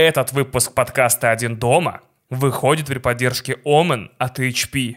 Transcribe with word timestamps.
Этот 0.00 0.32
выпуск 0.32 0.74
подкаста 0.74 1.32
«Один 1.32 1.56
дома» 1.56 2.02
выходит 2.30 2.86
при 2.86 3.00
поддержке 3.00 3.58
Omen 3.64 4.10
от 4.16 4.38
HP. 4.38 4.94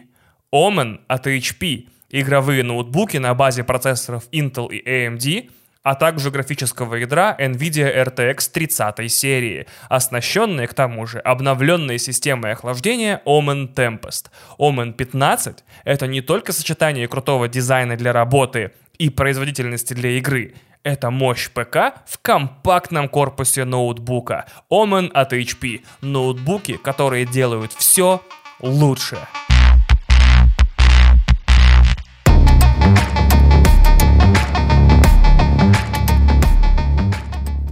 Omen 0.54 1.00
от 1.08 1.26
HP– 1.26 1.88
игровые 2.10 2.62
ноутбуки 2.62 3.16
на 3.16 3.34
базе 3.34 3.64
процессоров 3.64 4.28
Intel 4.30 4.72
и 4.72 4.80
AMD, 4.88 5.50
а 5.82 5.96
также 5.96 6.30
графического 6.30 6.94
ядра 6.94 7.36
NVIDIA 7.36 8.04
RTX 8.04 8.52
30 8.52 9.12
серии, 9.12 9.66
оснащенные 9.88 10.68
к 10.68 10.74
тому 10.74 11.04
же 11.08 11.18
обновленной 11.18 11.98
системой 11.98 12.52
охлаждения 12.52 13.22
Omen 13.26 13.74
Tempest. 13.74 14.26
Omen 14.60 14.92
15— 14.92 15.64
это 15.84 16.06
не 16.06 16.20
только 16.20 16.52
сочетание 16.52 17.08
крутого 17.08 17.48
дизайна 17.48 17.96
для 17.96 18.12
работы 18.12 18.70
и 18.98 19.10
производительности 19.10 19.94
для 19.94 20.10
игры— 20.10 20.54
это 20.84 21.10
мощь 21.10 21.48
ПК 21.50 21.94
в 22.06 22.18
компактном 22.20 23.08
корпусе 23.08 23.64
ноутбука. 23.64 24.46
Omen 24.70 25.10
от 25.12 25.32
HP. 25.32 25.82
Ноутбуки, 26.00 26.76
которые 26.76 27.24
делают 27.24 27.72
все 27.72 28.20
лучше. 28.60 29.18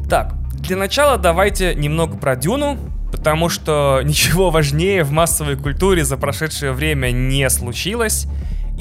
Так, 0.09 0.35
для 0.55 0.77
начала 0.77 1.19
давайте 1.19 1.75
немного 1.75 2.17
про 2.17 2.37
Дюну, 2.37 2.79
потому 3.13 3.49
что 3.49 4.01
ничего 4.05 4.51
важнее 4.51 5.05
в 5.05 5.11
массовой 5.11 5.57
культуре 5.57 6.05
за 6.05 6.17
прошедшее 6.17 6.73
время 6.73 7.11
не 7.11 7.49
случилось 7.51 8.27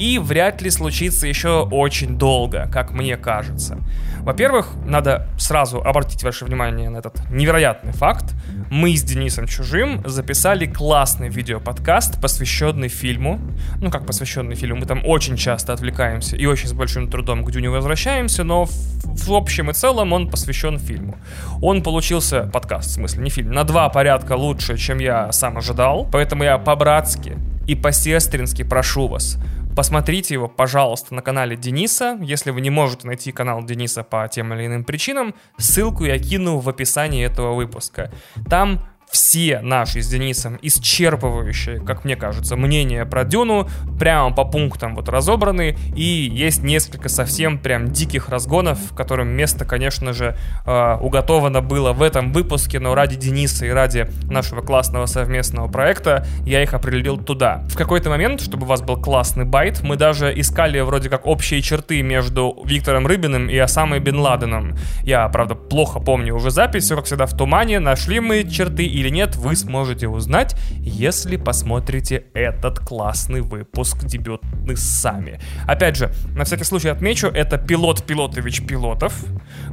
и 0.00 0.18
вряд 0.18 0.62
ли 0.62 0.70
случится 0.70 1.26
еще 1.26 1.68
очень 1.70 2.16
долго, 2.16 2.68
как 2.72 2.90
мне 2.90 3.18
кажется. 3.18 3.78
Во-первых, 4.20 4.68
надо 4.86 5.28
сразу 5.38 5.82
обратить 5.82 6.22
ваше 6.22 6.46
внимание 6.46 6.88
на 6.88 6.98
этот 6.98 7.20
невероятный 7.30 7.92
факт. 7.92 8.34
Мы 8.70 8.96
с 8.96 9.02
Денисом 9.02 9.46
Чужим 9.46 10.02
записали 10.06 10.64
классный 10.64 11.28
видеоподкаст, 11.28 12.20
посвященный 12.20 12.88
фильму. 12.88 13.38
Ну, 13.76 13.90
как 13.90 14.06
посвященный 14.06 14.56
фильму, 14.56 14.80
мы 14.80 14.86
там 14.86 15.02
очень 15.04 15.36
часто 15.36 15.74
отвлекаемся 15.74 16.34
и 16.34 16.46
очень 16.46 16.68
с 16.68 16.72
большим 16.72 17.10
трудом 17.10 17.44
к 17.44 17.50
Дюне 17.50 17.68
возвращаемся, 17.68 18.42
но 18.42 18.64
в, 18.64 19.26
в 19.26 19.32
общем 19.34 19.70
и 19.70 19.74
целом 19.74 20.14
он 20.14 20.30
посвящен 20.30 20.78
фильму. 20.78 21.16
Он 21.60 21.82
получился, 21.82 22.44
подкаст, 22.50 22.88
в 22.88 22.92
смысле, 22.94 23.22
не 23.22 23.30
фильм, 23.30 23.52
на 23.52 23.64
два 23.64 23.88
порядка 23.90 24.32
лучше, 24.32 24.78
чем 24.78 24.98
я 24.98 25.30
сам 25.32 25.58
ожидал, 25.58 26.08
поэтому 26.10 26.42
я 26.42 26.56
по-братски 26.56 27.36
и 27.66 27.74
по-сестрински 27.74 28.64
прошу 28.64 29.06
вас, 29.06 29.38
Посмотрите 29.74 30.34
его, 30.34 30.48
пожалуйста, 30.48 31.14
на 31.14 31.22
канале 31.22 31.56
Дениса. 31.56 32.18
Если 32.20 32.50
вы 32.50 32.60
не 32.60 32.70
можете 32.70 33.06
найти 33.06 33.32
канал 33.32 33.62
Дениса 33.64 34.02
по 34.02 34.28
тем 34.28 34.52
или 34.52 34.66
иным 34.66 34.84
причинам, 34.84 35.34
ссылку 35.58 36.04
я 36.04 36.18
кину 36.18 36.58
в 36.58 36.68
описании 36.68 37.24
этого 37.24 37.54
выпуска. 37.54 38.10
Там 38.48 38.80
все 39.10 39.60
наши 39.60 40.02
с 40.02 40.08
Денисом 40.08 40.58
исчерпывающие, 40.62 41.84
как 41.84 42.04
мне 42.04 42.16
кажется, 42.16 42.56
мнения 42.56 43.04
про 43.04 43.24
Дюну 43.24 43.68
прямо 43.98 44.34
по 44.34 44.44
пунктам 44.44 44.94
вот 44.94 45.08
разобраны, 45.08 45.76
и 45.96 46.02
есть 46.02 46.62
несколько 46.62 47.08
совсем 47.08 47.58
прям 47.58 47.90
диких 47.90 48.28
разгонов, 48.28 48.78
которым 48.96 49.28
место, 49.28 49.64
конечно 49.64 50.12
же, 50.12 50.36
э, 50.64 50.96
уготовано 51.00 51.60
было 51.60 51.92
в 51.92 52.02
этом 52.02 52.32
выпуске, 52.32 52.78
но 52.78 52.94
ради 52.94 53.16
Дениса 53.16 53.66
и 53.66 53.70
ради 53.70 54.08
нашего 54.30 54.60
классного 54.60 55.06
совместного 55.06 55.68
проекта 55.68 56.26
я 56.46 56.62
их 56.62 56.74
определил 56.74 57.18
туда. 57.18 57.64
В 57.68 57.76
какой-то 57.76 58.10
момент, 58.10 58.40
чтобы 58.40 58.64
у 58.64 58.68
вас 58.68 58.82
был 58.82 58.96
классный 58.96 59.44
байт, 59.44 59.82
мы 59.82 59.96
даже 59.96 60.32
искали 60.38 60.80
вроде 60.80 61.10
как 61.10 61.26
общие 61.26 61.62
черты 61.62 62.02
между 62.02 62.56
Виктором 62.64 63.06
Рыбиным 63.06 63.48
и 63.48 63.56
Осамой 63.58 63.98
Бен 64.00 64.18
Ладеном. 64.18 64.76
Я, 65.02 65.28
правда, 65.28 65.54
плохо 65.54 65.98
помню 66.00 66.34
уже 66.34 66.50
запись, 66.50 66.84
все 66.84 66.96
как 66.96 67.06
всегда 67.06 67.26
в 67.26 67.36
тумане, 67.36 67.80
нашли 67.80 68.20
мы 68.20 68.44
черты 68.48 68.84
и 68.84 68.99
или 69.00 69.08
нет, 69.08 69.36
вы 69.36 69.56
сможете 69.56 70.08
узнать, 70.08 70.54
если 70.78 71.36
посмотрите 71.36 72.24
этот 72.34 72.80
классный 72.80 73.40
выпуск 73.40 74.04
дебютный 74.04 74.76
сами. 74.76 75.40
Опять 75.66 75.96
же, 75.96 76.12
на 76.36 76.44
всякий 76.44 76.64
случай 76.64 76.88
отмечу, 76.88 77.28
это 77.28 77.56
пилот 77.56 78.04
Пилотович 78.04 78.66
Пилотов. 78.66 79.24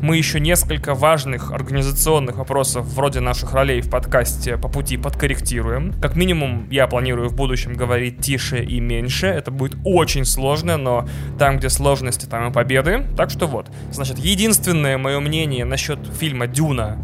Мы 0.01 0.17
еще 0.17 0.39
несколько 0.39 0.93
важных 0.93 1.51
организационных 1.51 2.37
вопросов 2.37 2.85
вроде 2.85 3.19
наших 3.19 3.53
ролей 3.53 3.81
в 3.81 3.89
подкасте 3.89 4.57
по 4.57 4.69
пути 4.69 4.97
подкорректируем. 4.97 5.93
Как 6.01 6.15
минимум, 6.15 6.69
я 6.69 6.87
планирую 6.87 7.29
в 7.29 7.35
будущем 7.35 7.73
говорить 7.73 8.19
тише 8.19 8.63
и 8.63 8.79
меньше. 8.79 9.27
Это 9.27 9.51
будет 9.51 9.77
очень 9.83 10.23
сложно, 10.23 10.77
но 10.77 11.07
там, 11.37 11.57
где 11.57 11.69
сложности, 11.69 12.25
там 12.25 12.49
и 12.49 12.53
победы. 12.53 13.05
Так 13.17 13.29
что 13.29 13.47
вот. 13.47 13.69
Значит, 13.91 14.19
единственное 14.19 14.97
мое 14.97 15.19
мнение 15.19 15.65
насчет 15.65 15.99
фильма 16.19 16.47
«Дюна» 16.47 16.97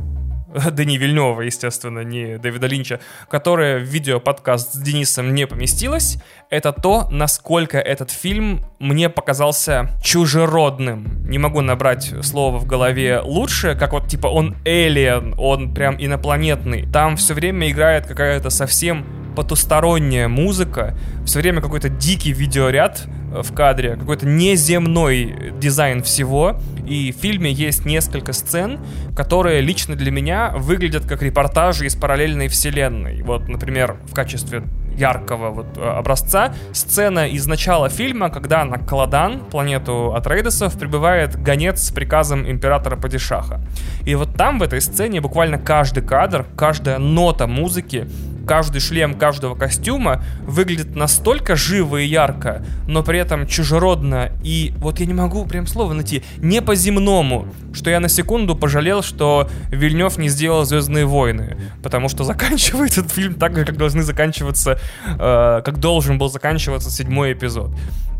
Дани 0.72 0.98
Вильнева, 0.98 1.42
естественно, 1.42 2.00
не 2.00 2.38
Дэвида 2.38 2.68
Линча, 2.68 3.00
которая 3.30 3.80
в 3.80 3.84
видео-подкаст 3.84 4.74
с 4.74 4.78
Денисом 4.78 5.34
не 5.34 5.48
поместилась, 5.48 6.18
это 6.50 6.72
то, 6.72 7.08
насколько 7.10 7.80
этот 7.80 8.12
фильм 8.12 8.66
мне 8.80 9.10
показался 9.10 9.90
чужеродным. 10.04 11.28
Не 11.28 11.40
могу 11.40 11.62
набрать 11.62 12.14
слово 12.22 12.58
в 12.58 12.66
голове 12.66 13.20
лучше, 13.20 13.76
как 13.76 13.94
вот 13.94 14.08
типа 14.08 14.28
он 14.28 14.56
alien, 14.66 15.36
он 15.38 15.74
прям 15.74 15.96
инопланетный. 15.98 16.86
Там 16.92 17.18
все 17.18 17.34
время 17.34 17.70
играет 17.72 18.06
какая-то 18.06 18.50
совсем 18.50 19.06
потусторонняя 19.36 20.28
музыка, 20.28 20.96
все 21.26 21.40
время 21.40 21.62
какой-то 21.62 21.90
дикий 21.90 22.32
видеоряд 22.32 23.08
в 23.42 23.54
кадре, 23.54 23.96
какой-то 23.96 24.26
неземной 24.28 25.54
дизайн 25.60 26.04
всего. 26.04 26.58
И 26.86 27.12
в 27.12 27.16
фильме 27.22 27.52
есть 27.52 27.86
несколько 27.86 28.34
сцен, 28.34 28.80
которые 29.16 29.62
лично 29.62 29.96
для 29.96 30.12
меня 30.12 30.52
выглядят 30.56 31.06
как 31.06 31.22
репортажи 31.22 31.86
из 31.86 31.96
параллельной 31.96 32.50
вселенной. 32.50 33.22
Вот, 33.24 33.48
например, 33.48 33.98
в 34.06 34.14
качестве 34.14 34.64
яркого 34.98 35.50
вот 35.50 35.78
э, 35.78 35.82
образца 35.82 36.54
сцена 36.72 37.28
из 37.28 37.48
начала 37.48 37.90
фильма, 37.90 38.30
когда 38.30 38.64
на 38.66 38.78
Каладан, 38.78 39.40
планету 39.40 40.14
Атрейдесов, 40.14 40.78
прибывает 40.78 41.42
гонец 41.42 41.82
с 41.84 41.92
приказом 41.92 42.50
императора 42.50 42.96
Падишаха. 42.96 43.62
И 44.06 44.16
вот 44.16 44.36
там, 44.36 44.60
в 44.60 44.64
этой 44.64 44.82
сцене, 44.82 45.22
буквально 45.22 45.58
каждый 45.58 46.04
кадр, 46.04 46.46
каждая 46.56 47.00
нота 47.00 47.48
музыки 47.48 48.08
каждый 48.46 48.82
шлем 48.82 49.16
каждого 49.16 49.56
костюма 49.56 50.24
выглядит 50.42 50.96
настолько 50.96 51.56
живо 51.56 51.98
и 51.98 52.06
ярко, 52.06 52.66
но 52.88 53.04
при 53.04 53.20
этом 53.20 53.48
чужеродно. 53.48 54.32
И, 54.44 54.74
вот 54.78 55.00
я 55.00 55.06
не 55.06 55.14
могу 55.14 55.46
прям 55.46 55.68
слово 55.68 55.94
найти, 55.94 56.24
не 56.38 56.62
по-земному, 56.62 57.48
что 57.74 57.90
я 57.90 58.00
на 58.00 58.10
секунду 58.10 58.56
пожалел, 58.56 59.02
что 59.02 59.50
Вильнев 59.70 60.18
не 60.18 60.30
сделал 60.30 60.66
«Звездные 60.66 61.06
войны», 61.06 61.58
потому 61.82 62.10
что 62.10 62.24
заканчивается 62.24 63.02
этот 63.02 63.12
фильм 63.12 63.36
так 63.36 63.56
же, 63.56 63.66
как 63.66 63.78
должны 63.78 64.04
заканчиваться, 64.04 64.80
э, 65.06 65.62
как 65.64 65.80
должен 65.80 66.18
был 66.18 66.30
заканчиваться 66.30 66.92
седьмой 66.92 67.34
эпизод. 67.34 67.72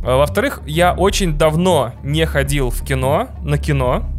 Э, 0.04 0.16
во-вторых, 0.16 0.62
я 0.66 0.94
очень 0.94 1.38
давно 1.38 1.94
не 2.04 2.26
ходил 2.26 2.70
в 2.70 2.84
кино, 2.84 3.30
на 3.44 3.58
кино, 3.58 4.10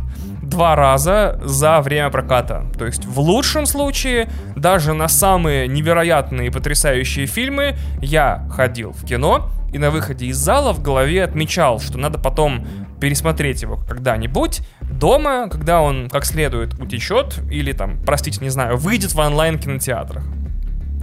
два 0.55 0.77
раза 0.77 1.41
за 1.43 1.81
время 1.81 2.11
проката. 2.11 2.65
То 2.79 2.87
есть 2.87 3.05
в 3.05 3.19
лучшем 3.19 3.67
случае, 3.67 4.31
даже 4.55 4.93
на 4.93 5.09
самые 5.09 5.67
невероятные 5.67 6.47
и 6.47 6.51
потрясающие 6.51 7.27
фильмы 7.27 7.77
я 8.01 8.47
ходил 8.53 8.93
в 8.93 9.05
кино 9.05 9.51
и 9.73 9.79
на 9.79 9.91
выходе 9.91 10.27
из 10.27 10.37
зала 10.37 10.73
в 10.73 10.81
голове 10.81 11.25
отмечал, 11.25 11.81
что 11.81 11.99
надо 11.99 12.21
потом 12.21 12.65
пересмотреть 13.01 13.63
его 13.63 13.79
когда-нибудь 13.89 14.61
дома, 14.81 15.49
когда 15.51 15.83
он 15.83 16.09
как 16.09 16.25
следует 16.25 16.75
утечет 16.75 17.41
или 17.51 17.73
там, 17.73 17.99
простите, 18.07 18.39
не 18.41 18.51
знаю, 18.51 18.77
выйдет 18.77 19.13
в 19.13 19.19
онлайн-кинотеатрах. 19.19 20.23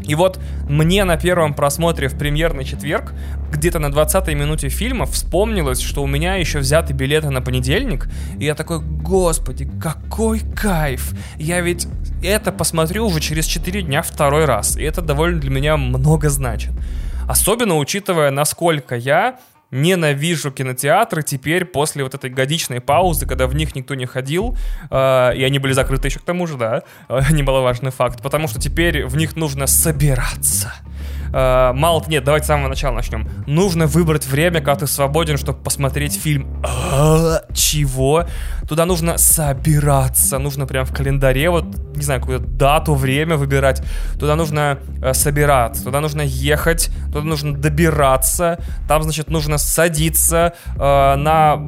И 0.03 0.15
вот 0.15 0.39
мне 0.67 1.03
на 1.03 1.17
первом 1.17 1.53
просмотре 1.53 2.07
в 2.07 2.17
премьерный 2.17 2.63
четверг, 2.63 3.13
где-то 3.51 3.79
на 3.79 3.87
20-й 3.87 4.33
минуте 4.35 4.69
фильма, 4.69 5.05
вспомнилось, 5.05 5.81
что 5.81 6.03
у 6.03 6.07
меня 6.07 6.35
еще 6.35 6.59
взяты 6.59 6.93
билеты 6.93 7.29
на 7.29 7.41
понедельник, 7.41 8.07
и 8.37 8.45
я 8.45 8.55
такой, 8.55 8.79
господи, 8.79 9.69
какой 9.81 10.39
кайф! 10.39 11.13
Я 11.37 11.61
ведь 11.61 11.87
это 12.23 12.51
посмотрю 12.51 13.05
уже 13.05 13.19
через 13.19 13.45
4 13.45 13.83
дня 13.83 14.01
второй 14.01 14.45
раз, 14.45 14.77
и 14.77 14.83
это 14.83 15.01
довольно 15.01 15.39
для 15.39 15.51
меня 15.51 15.77
много 15.77 16.29
значит. 16.29 16.71
Особенно 17.27 17.77
учитывая, 17.77 18.31
насколько 18.31 18.95
я 18.95 19.37
ненавижу 19.71 20.51
кинотеатры 20.51 21.23
теперь 21.23 21.65
после 21.65 22.03
вот 22.03 22.13
этой 22.13 22.29
годичной 22.29 22.81
паузы, 22.81 23.25
когда 23.25 23.47
в 23.47 23.55
них 23.55 23.75
никто 23.75 23.95
не 23.95 24.05
ходил, 24.05 24.57
э, 24.89 25.35
и 25.35 25.43
они 25.43 25.59
были 25.59 25.73
закрыты 25.73 26.09
еще 26.09 26.19
к 26.19 26.23
тому 26.23 26.45
же, 26.45 26.57
да, 26.57 26.83
э, 27.09 27.21
немаловажный 27.31 27.91
факт, 27.91 28.21
потому 28.21 28.47
что 28.47 28.59
теперь 28.59 29.05
в 29.05 29.15
них 29.17 29.35
нужно 29.35 29.67
собираться. 29.67 30.73
Э, 31.33 31.71
мало 31.73 32.03
нет, 32.07 32.23
давайте 32.23 32.45
с 32.45 32.47
самого 32.47 32.67
начала 32.67 32.95
начнем. 32.95 33.27
Нужно 33.47 33.87
выбрать 33.87 34.25
время, 34.25 34.59
когда 34.59 34.75
ты 34.75 34.87
свободен, 34.87 35.37
чтобы 35.37 35.59
посмотреть 35.59 36.19
фильм. 36.19 36.61
А, 36.63 37.41
чего? 37.53 38.25
Туда 38.67 38.85
нужно 38.85 39.17
собираться, 39.17 40.39
нужно 40.39 40.65
прям 40.65 40.85
в 40.85 40.93
календаре, 40.93 41.49
вот, 41.49 41.65
не 41.95 42.03
знаю, 42.03 42.19
какую-то 42.19 42.45
дату, 42.45 42.95
время 42.95 43.37
выбирать. 43.37 43.81
Туда 44.19 44.35
нужно 44.35 44.79
э, 45.01 45.13
собираться, 45.13 45.83
туда 45.83 46.01
нужно 46.01 46.21
ехать, 46.21 46.89
туда 47.07 47.21
нужно 47.21 47.55
добираться, 47.55 48.59
там, 48.87 49.03
значит, 49.03 49.29
нужно 49.29 49.57
садиться 49.57 50.53
э, 50.75 51.15
на 51.15 51.59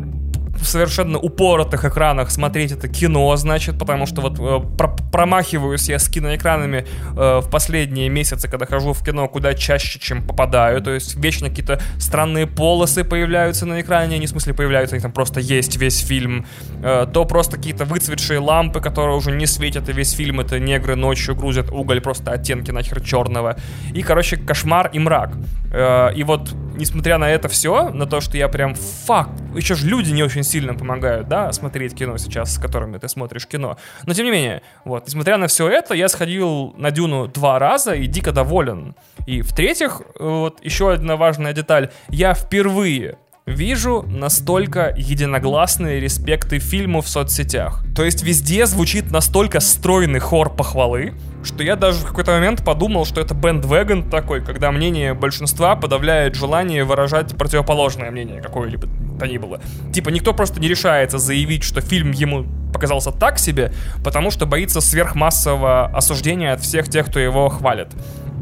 совершенно 0.62 1.18
упоротых 1.18 1.86
экранах 1.86 2.32
смотреть 2.32 2.72
это 2.72 2.88
кино, 2.88 3.36
значит, 3.36 3.78
потому 3.80 4.06
что 4.06 4.22
вот 4.22 4.40
э, 4.40 4.78
про 4.78 4.96
промахиваюсь 5.12 5.90
я 5.90 6.00
с 6.00 6.08
киноэкранами 6.08 6.86
э, 7.16 7.40
в 7.40 7.50
последние 7.50 8.10
месяцы, 8.10 8.48
когда 8.48 8.66
хожу 8.66 8.94
в 8.94 9.04
кино, 9.04 9.28
куда 9.28 9.54
чаще, 9.54 10.00
чем 10.00 10.26
попадаю, 10.26 10.82
то 10.82 10.92
есть 10.92 11.16
вечно 11.16 11.50
какие-то 11.50 11.80
странные 12.00 12.48
полосы 12.48 13.04
появляются 13.04 13.66
на 13.66 13.82
экране, 13.82 14.18
не 14.18 14.26
в 14.26 14.30
смысле 14.30 14.54
появляются, 14.54 14.96
они 14.96 15.02
там 15.02 15.12
просто 15.12 15.40
есть 15.40 15.78
весь 15.78 16.00
фильм, 16.00 16.46
э, 16.84 17.08
то 17.12 17.26
просто 17.26 17.58
какие-то 17.58 17.86
выцветшие 17.86 18.40
лампы, 18.40 18.80
которые 18.80 19.16
уже 19.16 19.32
не 19.32 19.46
светят, 19.46 19.90
и 19.90 19.94
весь 19.94 20.12
фильм 20.12 20.40
это 20.40 20.60
негры 20.60 20.96
ночью 20.96 21.36
грузят 21.36 21.70
уголь, 21.72 22.02
просто 22.02 22.32
оттенки 22.32 22.72
нахер 22.72 23.02
черного, 23.02 23.58
и, 23.94 24.02
короче, 24.02 24.38
кошмар 24.38 24.90
и 24.94 25.00
мрак. 25.00 25.34
Э, 25.72 26.14
и 26.16 26.24
вот, 26.24 26.54
несмотря 26.76 27.18
на 27.18 27.30
это 27.30 27.48
все, 27.50 27.90
на 27.90 28.06
то, 28.06 28.22
что 28.22 28.38
я 28.38 28.48
прям, 28.48 28.76
фак, 28.76 29.30
еще 29.56 29.76
же 29.76 29.88
люди 29.88 30.12
не 30.12 30.24
очень 30.24 30.43
сильно 30.44 30.74
помогают, 30.74 31.28
да, 31.28 31.52
смотреть 31.52 31.96
кино 31.96 32.18
сейчас, 32.18 32.56
с 32.56 32.58
которыми 32.58 32.98
ты 32.98 33.08
смотришь 33.08 33.48
кино. 33.48 33.78
Но 34.06 34.14
тем 34.14 34.26
не 34.26 34.32
менее, 34.32 34.62
вот, 34.86 35.08
несмотря 35.08 35.38
на 35.38 35.48
все 35.48 35.70
это, 35.70 35.94
я 35.94 36.10
сходил 36.10 36.74
на 36.78 36.92
Дюну 36.92 37.28
два 37.28 37.60
раза 37.60 37.94
и 37.94 38.08
дико 38.08 38.32
доволен. 38.32 38.96
И 39.26 39.42
в-третьих, 39.42 40.02
вот 40.20 40.64
еще 40.64 40.92
одна 40.92 41.16
важная 41.16 41.54
деталь, 41.54 41.90
я 42.10 42.34
впервые 42.34 43.18
вижу 43.46 44.04
настолько 44.08 44.94
единогласные 44.96 46.00
респекты 46.00 46.60
фильму 46.60 47.02
в 47.02 47.10
соцсетях. 47.10 47.84
То 47.96 48.04
есть 48.04 48.24
везде 48.24 48.66
звучит 48.66 49.12
настолько 49.12 49.60
стройный 49.60 50.20
хор 50.20 50.50
похвалы, 50.50 51.14
что 51.44 51.64
я 51.64 51.76
даже 51.76 52.00
в 52.00 52.06
какой-то 52.08 52.32
момент 52.32 52.64
подумал, 52.64 53.06
что 53.06 53.20
это 53.20 53.34
бэндвэгон 53.34 54.10
такой, 54.10 54.42
когда 54.42 54.72
мнение 54.72 55.14
большинства 55.14 55.76
подавляет 55.76 56.36
желание 56.36 56.86
выражать 56.86 57.36
противоположное 57.38 58.12
мнение 58.12 58.42
какое-либо 58.42 58.88
то 59.20 59.26
ни 59.28 59.38
было. 59.38 59.60
Типа 59.94 60.10
никто 60.10 60.34
просто 60.34 60.60
не 60.60 60.68
решается 60.68 61.18
заявить, 61.18 61.64
что 61.64 61.82
фильм 61.82 62.12
ему 62.12 62.46
показался 62.74 63.12
так 63.12 63.40
себе, 63.40 63.72
потому 64.04 64.32
что 64.32 64.46
боится 64.46 64.82
сверхмассового 64.82 65.86
осуждения 65.88 66.54
от 66.54 66.62
всех 66.62 66.90
тех, 66.90 67.08
кто 67.08 67.20
его 67.20 67.50
хвалит 67.50 67.90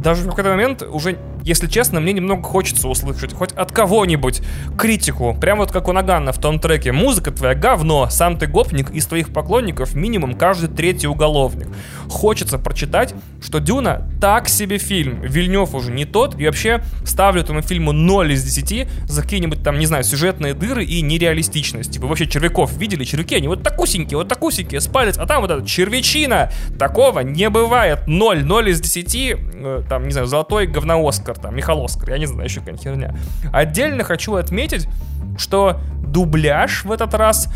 даже 0.01 0.23
в 0.23 0.29
какой-то 0.29 0.49
момент 0.49 0.81
уже, 0.81 1.17
если 1.43 1.67
честно, 1.67 1.99
мне 1.99 2.13
немного 2.13 2.43
хочется 2.43 2.87
услышать 2.87 3.33
хоть 3.33 3.51
от 3.53 3.71
кого-нибудь 3.71 4.41
критику. 4.77 5.35
Прям 5.39 5.59
вот 5.59 5.71
как 5.71 5.87
у 5.87 5.91
Нагана 5.91 6.31
в 6.31 6.39
том 6.39 6.59
треке. 6.59 6.91
Музыка 6.91 7.31
твоя 7.31 7.55
говно, 7.55 8.09
сам 8.09 8.37
ты 8.37 8.47
гопник, 8.47 8.91
из 8.91 9.05
твоих 9.07 9.33
поклонников 9.33 9.95
минимум 9.95 10.35
каждый 10.35 10.69
третий 10.69 11.07
уголовник. 11.07 11.67
Хочется 12.09 12.57
прочитать, 12.57 13.13
что 13.41 13.59
Дюна 13.59 14.07
так 14.19 14.49
себе 14.49 14.77
фильм. 14.77 15.21
Вильнев 15.21 15.73
уже 15.73 15.91
не 15.91 16.05
тот. 16.05 16.39
И 16.39 16.45
вообще 16.45 16.83
ставлю 17.05 17.41
этому 17.41 17.61
фильму 17.61 17.91
0 17.91 18.33
из 18.33 18.43
10 18.43 18.87
за 19.07 19.21
какие-нибудь 19.21 19.63
там, 19.63 19.79
не 19.79 19.85
знаю, 19.85 20.03
сюжетные 20.03 20.53
дыры 20.53 20.83
и 20.83 21.01
нереалистичность. 21.01 21.91
Типа 21.91 22.07
вообще 22.07 22.27
червяков 22.27 22.77
видели? 22.77 23.03
Червяки, 23.03 23.35
они 23.35 23.47
вот 23.47 23.63
такусенькие, 23.63 24.17
вот 24.17 24.27
такусенькие, 24.27 24.81
с 24.81 24.87
палец, 24.87 25.17
а 25.17 25.25
там 25.25 25.41
вот 25.41 25.51
эта 25.51 25.65
червячина. 25.65 26.51
Такого 26.77 27.19
не 27.19 27.49
бывает. 27.49 28.07
0, 28.07 28.43
0 28.43 28.69
из 28.69 28.81
10 28.81 29.87
там, 29.87 30.05
не 30.05 30.11
знаю, 30.11 30.27
золотой 30.27 30.67
говно-Оскар, 31.31 31.37
там, 31.37 31.55
Михал 31.55 31.83
Оскар, 31.83 32.09
я 32.11 32.17
не 32.17 32.25
знаю, 32.25 32.45
еще 32.45 32.59
какая-нибудь 32.59 32.83
херня. 32.83 33.15
Отдельно 33.51 34.03
хочу 34.03 34.35
отметить, 34.35 34.87
что 35.37 35.79
дубляж 36.03 36.83
в 36.83 36.91
этот 36.91 37.13
раз 37.13 37.49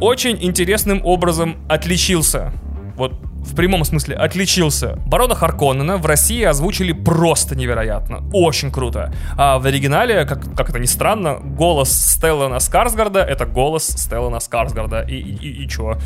очень 0.00 0.38
интересным 0.40 1.04
образом 1.04 1.56
отличился. 1.68 2.52
Вот 2.96 3.12
в 3.42 3.54
прямом 3.54 3.84
смысле 3.84 4.16
отличился. 4.16 4.98
Барона 5.06 5.34
Харконнена 5.34 5.96
в 5.96 6.04
России 6.04 6.42
озвучили 6.44 6.92
просто 6.92 7.56
невероятно. 7.56 8.22
Очень 8.32 8.70
круто. 8.70 9.12
А 9.36 9.58
в 9.58 9.66
оригинале, 9.66 10.26
как, 10.26 10.54
как 10.54 10.68
это 10.68 10.78
ни 10.78 10.86
странно, 10.86 11.38
голос 11.40 11.90
Стеллана 11.90 12.60
Скарсгарда— 12.60 13.20
это 13.28 13.46
голос 13.46 13.86
Стеллана 13.86 14.40
Скарсгарда. 14.40 15.02
И, 15.08 15.14
и, 15.14 15.64
и 15.64 15.68
чё? 15.68 15.98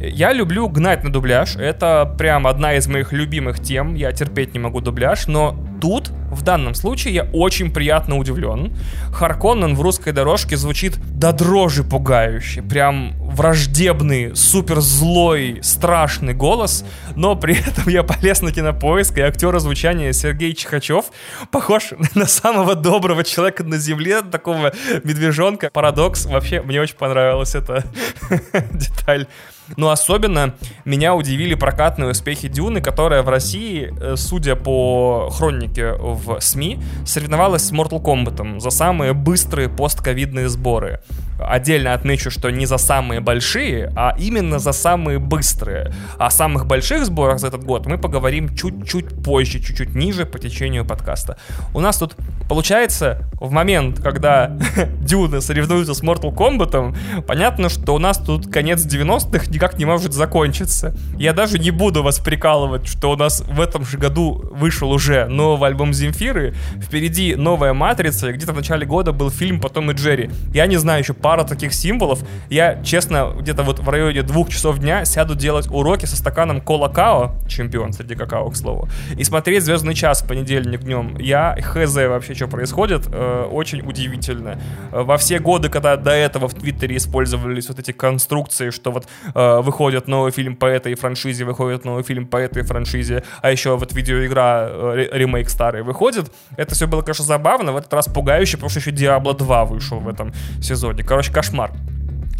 Я 0.00 0.32
люблю 0.32 0.68
гнать 0.68 1.04
на 1.04 1.12
дубляж. 1.12 1.56
Это 1.56 2.12
прям 2.18 2.46
одна 2.46 2.74
из 2.74 2.88
моих 2.88 3.12
любимых 3.12 3.60
тем. 3.60 3.94
Я 3.94 4.12
терпеть 4.12 4.52
не 4.52 4.58
могу 4.58 4.80
дубляж, 4.80 5.28
но 5.28 5.56
тут, 5.80 6.10
в 6.30 6.42
данном 6.42 6.74
случае, 6.74 7.14
я 7.14 7.24
очень 7.32 7.72
приятно 7.72 8.16
удивлен. 8.16 8.76
Харконнен 9.12 9.74
в 9.74 9.80
русской 9.80 10.12
дорожке 10.12 10.56
звучит 10.56 10.96
до 11.18 11.32
дрожи 11.32 11.84
пугающе. 11.84 12.62
Прям 12.62 13.14
враждебный, 13.20 14.34
супер 14.34 14.80
злой, 14.80 15.58
страшный 15.62 16.34
голос, 16.34 16.84
но 17.16 17.36
при 17.36 17.54
этом 17.66 17.88
я 17.88 18.02
полез 18.02 18.42
на 18.42 18.52
кинопоиск, 18.52 19.18
и 19.18 19.20
актер 19.20 19.54
озвучания 19.54 20.12
Сергей 20.12 20.54
Чихачев 20.54 21.06
похож 21.50 21.92
на 22.14 22.26
самого 22.26 22.74
доброго 22.74 23.24
человека 23.24 23.64
на 23.64 23.78
земле, 23.78 24.22
такого 24.22 24.72
медвежонка. 25.04 25.70
Парадокс. 25.72 26.26
Вообще, 26.26 26.62
мне 26.62 26.80
очень 26.80 26.96
понравилась 26.96 27.54
эта 27.54 27.84
деталь. 28.72 29.26
Но 29.76 29.90
особенно 29.90 30.54
меня 30.84 31.14
удивили 31.14 31.54
прокатные 31.54 32.10
успехи 32.10 32.48
Дюны, 32.48 32.80
которая 32.80 33.22
в 33.22 33.28
России, 33.28 33.92
э, 34.00 34.16
судя 34.16 34.56
по 34.56 35.30
хронике 35.30 35.92
в 35.92 36.40
СМИ, 36.40 36.80
соревновалась 37.06 37.64
с 37.64 37.72
Mortal 37.72 38.02
Kombat 38.02 38.60
за 38.60 38.70
самые 38.70 39.12
быстрые 39.12 39.68
постковидные 39.68 40.48
сборы. 40.48 41.00
Отдельно 41.38 41.94
отмечу, 41.94 42.30
что 42.30 42.50
не 42.50 42.66
за 42.66 42.76
самые 42.76 43.20
большие, 43.20 43.92
а 43.96 44.14
именно 44.18 44.58
за 44.58 44.72
самые 44.72 45.18
быстрые. 45.18 45.92
О 46.18 46.30
самых 46.30 46.66
больших 46.66 47.06
сборах 47.06 47.38
за 47.38 47.48
этот 47.48 47.64
год 47.64 47.86
мы 47.86 47.98
поговорим 47.98 48.54
чуть-чуть 48.54 49.22
позже, 49.22 49.60
чуть-чуть 49.60 49.94
ниже 49.94 50.26
по 50.26 50.38
течению 50.38 50.84
подкаста. 50.84 51.38
У 51.74 51.80
нас 51.80 51.98
тут 51.98 52.14
получается 52.48 53.26
в 53.40 53.50
момент, 53.50 54.00
когда 54.00 54.56
Дюна 55.00 55.40
соревнуются 55.40 55.94
с 55.94 56.02
Mortal 56.02 56.34
Kombat, 56.34 56.96
понятно, 57.26 57.68
что 57.68 57.94
у 57.94 57.98
нас 57.98 58.18
тут 58.18 58.52
конец 58.52 58.84
90-х 58.84 59.46
никак 59.60 59.78
не 59.78 59.84
может 59.84 60.14
закончиться. 60.14 60.94
Я 61.18 61.34
даже 61.34 61.58
не 61.58 61.70
буду 61.70 62.02
вас 62.02 62.18
прикалывать, 62.18 62.86
что 62.86 63.10
у 63.10 63.16
нас 63.16 63.42
в 63.42 63.60
этом 63.60 63.84
же 63.84 63.98
году 63.98 64.42
вышел 64.52 64.90
уже 64.90 65.26
новый 65.26 65.68
альбом 65.68 65.92
Земфиры, 65.92 66.54
впереди 66.82 67.34
новая 67.34 67.74
Матрица, 67.74 68.32
где-то 68.32 68.54
в 68.54 68.56
начале 68.56 68.86
года 68.86 69.12
был 69.12 69.28
фильм 69.30 69.60
«Потом 69.60 69.90
и 69.90 69.94
Джерри». 69.94 70.30
Я 70.54 70.66
не 70.66 70.78
знаю 70.78 71.02
еще 71.02 71.12
пара 71.12 71.44
таких 71.44 71.74
символов. 71.74 72.20
Я, 72.48 72.82
честно, 72.82 73.34
где-то 73.38 73.62
вот 73.62 73.80
в 73.80 73.88
районе 73.90 74.22
двух 74.22 74.48
часов 74.48 74.78
дня 74.78 75.04
сяду 75.04 75.34
делать 75.34 75.68
уроки 75.70 76.06
со 76.06 76.16
стаканом 76.16 76.62
кола-као, 76.62 77.34
чемпион 77.46 77.92
среди 77.92 78.14
какао, 78.14 78.48
к 78.48 78.56
слову, 78.56 78.88
и 79.18 79.24
смотреть 79.24 79.64
«Звездный 79.64 79.94
час» 79.94 80.22
в 80.22 80.26
понедельник 80.26 80.80
днем. 80.80 81.18
Я 81.18 81.54
хз 81.60 81.94
вообще, 81.96 82.32
что 82.32 82.48
происходит, 82.48 83.08
э, 83.12 83.46
очень 83.50 83.86
удивительно. 83.86 84.58
Э, 84.90 85.02
во 85.02 85.18
все 85.18 85.38
годы, 85.38 85.68
когда 85.68 85.96
до 85.96 86.12
этого 86.12 86.48
в 86.48 86.54
Твиттере 86.54 86.96
использовались 86.96 87.68
вот 87.68 87.78
эти 87.78 87.92
конструкции, 87.92 88.70
что 88.70 88.90
вот 88.90 89.06
э, 89.34 89.49
выходит 89.58 90.08
новый 90.08 90.32
фильм 90.32 90.56
по 90.56 90.66
этой 90.66 90.94
франшизе, 90.94 91.44
выходит 91.44 91.84
новый 91.84 92.02
фильм 92.02 92.26
по 92.26 92.36
этой 92.36 92.62
франшизе, 92.62 93.24
а 93.42 93.50
еще 93.50 93.76
вот 93.76 93.92
видеоигра, 93.92 94.68
э, 94.70 95.08
ремейк 95.12 95.50
старый 95.50 95.82
выходит, 95.82 96.32
это 96.56 96.74
все 96.74 96.86
было, 96.86 97.02
конечно, 97.02 97.24
забавно, 97.24 97.72
в 97.72 97.76
этот 97.76 97.92
раз 97.92 98.06
пугающе, 98.06 98.56
потому 98.56 98.70
что 98.70 98.80
еще 98.80 98.90
Diablo 98.90 99.36
2 99.36 99.64
вышел 99.64 99.98
в 99.98 100.08
этом 100.08 100.32
сезоне. 100.62 101.02
Короче, 101.02 101.32
кошмар. 101.32 101.70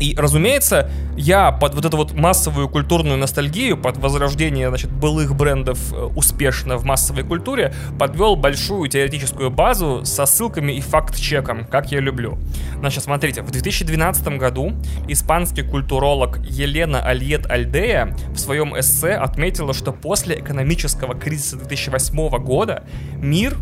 И, 0.00 0.14
разумеется, 0.16 0.90
я 1.16 1.52
под 1.52 1.74
вот 1.74 1.84
эту 1.84 1.98
вот 1.98 2.14
массовую 2.14 2.68
культурную 2.70 3.18
ностальгию, 3.18 3.76
под 3.76 3.98
возрождение, 3.98 4.68
значит, 4.70 4.90
былых 4.90 5.36
брендов 5.36 5.92
э, 5.92 5.96
успешно 6.16 6.78
в 6.78 6.84
массовой 6.84 7.22
культуре, 7.22 7.74
подвел 7.98 8.34
большую 8.34 8.88
теоретическую 8.88 9.50
базу 9.50 10.00
со 10.04 10.24
ссылками 10.24 10.72
и 10.72 10.80
факт-чеком, 10.80 11.66
как 11.66 11.92
я 11.92 12.00
люблю. 12.00 12.38
Значит, 12.78 13.04
смотрите, 13.04 13.42
в 13.42 13.50
2012 13.50 14.38
году 14.38 14.72
испанский 15.06 15.62
культуролог 15.62 16.38
Елена 16.48 17.02
Альет 17.02 17.50
Альдея 17.50 18.16
в 18.30 18.38
своем 18.38 18.78
эссе 18.78 19.12
отметила, 19.12 19.74
что 19.74 19.92
после 19.92 20.40
экономического 20.40 21.14
кризиса 21.14 21.56
2008 21.56 22.38
года 22.38 22.84
мир 23.16 23.54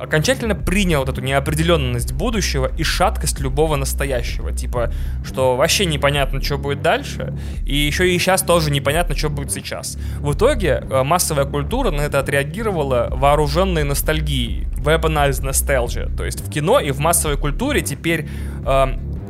окончательно 0.00 0.54
принял 0.54 1.00
вот 1.00 1.08
эту 1.08 1.20
неопределенность 1.20 2.12
будущего 2.12 2.70
и 2.76 2.82
шаткость 2.82 3.40
любого 3.40 3.76
настоящего. 3.76 4.52
Типа, 4.52 4.92
что 5.24 5.56
вообще 5.56 5.84
непонятно, 5.84 6.42
что 6.42 6.58
будет 6.58 6.82
дальше, 6.82 7.36
и 7.66 7.76
еще 7.76 8.10
и 8.10 8.18
сейчас 8.18 8.42
тоже 8.42 8.70
непонятно, 8.70 9.16
что 9.16 9.28
будет 9.28 9.52
сейчас. 9.52 9.98
В 10.18 10.32
итоге 10.32 10.82
э, 10.88 11.02
массовая 11.02 11.44
культура 11.44 11.90
на 11.90 12.02
это 12.02 12.18
отреагировала 12.18 13.08
вооруженной 13.10 13.84
ностальгией, 13.84 14.66
weaponized 14.76 15.42
nostalgia. 15.42 16.14
То 16.16 16.24
есть 16.24 16.40
в 16.40 16.50
кино 16.50 16.80
и 16.80 16.90
в 16.90 16.98
массовой 16.98 17.36
культуре 17.36 17.82
теперь 17.82 18.28
э, 18.64 18.86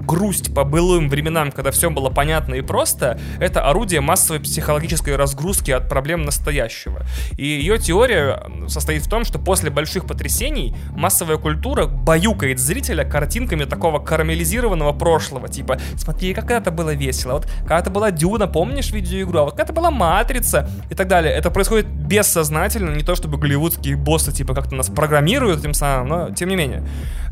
грусть 0.07 0.55
по 0.55 0.65
былым 0.65 1.09
временам, 1.09 1.53
когда 1.53 1.71
все 1.71 1.91
было 1.91 2.11
понятно 2.11 2.55
и 2.55 2.61
просто, 2.61 3.19
это 3.39 3.69
орудие 3.69 4.01
массовой 4.01 4.41
психологической 4.41 5.17
разгрузки 5.17 5.71
от 5.71 5.89
проблем 5.89 6.23
настоящего. 6.23 7.03
И 7.37 7.45
ее 7.45 7.79
теория 7.79 8.43
состоит 8.69 9.03
в 9.05 9.09
том, 9.09 9.25
что 9.25 9.39
после 9.39 9.71
больших 9.71 10.07
потрясений 10.07 10.75
массовая 10.95 11.37
культура 11.37 11.87
баюкает 11.87 12.59
зрителя 12.59 13.05
картинками 13.05 13.65
такого 13.65 13.99
карамелизированного 13.99 14.93
прошлого, 14.93 15.49
типа, 15.49 15.79
смотри, 15.97 16.35
как 16.35 16.51
это 16.51 16.71
было 16.71 16.95
весело, 16.95 17.35
вот 17.35 17.47
когда-то 17.61 17.91
была 17.91 18.11
Дюна, 18.11 18.47
помнишь 18.47 18.91
видеоигру, 18.91 19.39
а 19.39 19.43
вот 19.45 19.53
когда-то 19.53 19.73
была 19.73 19.91
Матрица 19.91 20.69
и 20.91 20.95
так 20.95 21.09
далее. 21.09 21.33
Это 21.33 21.51
происходит 21.51 21.87
бессознательно, 21.87 22.95
не 22.95 23.05
то 23.05 23.15
чтобы 23.15 23.39
голливудские 23.39 23.97
боссы 23.97 24.33
типа 24.33 24.55
как-то 24.55 24.75
нас 24.75 24.89
программируют 24.89 25.63
тем 25.63 25.75
самым, 25.75 26.09
но 26.09 26.31
тем 26.31 26.49
не 26.49 26.57
менее. 26.57 26.83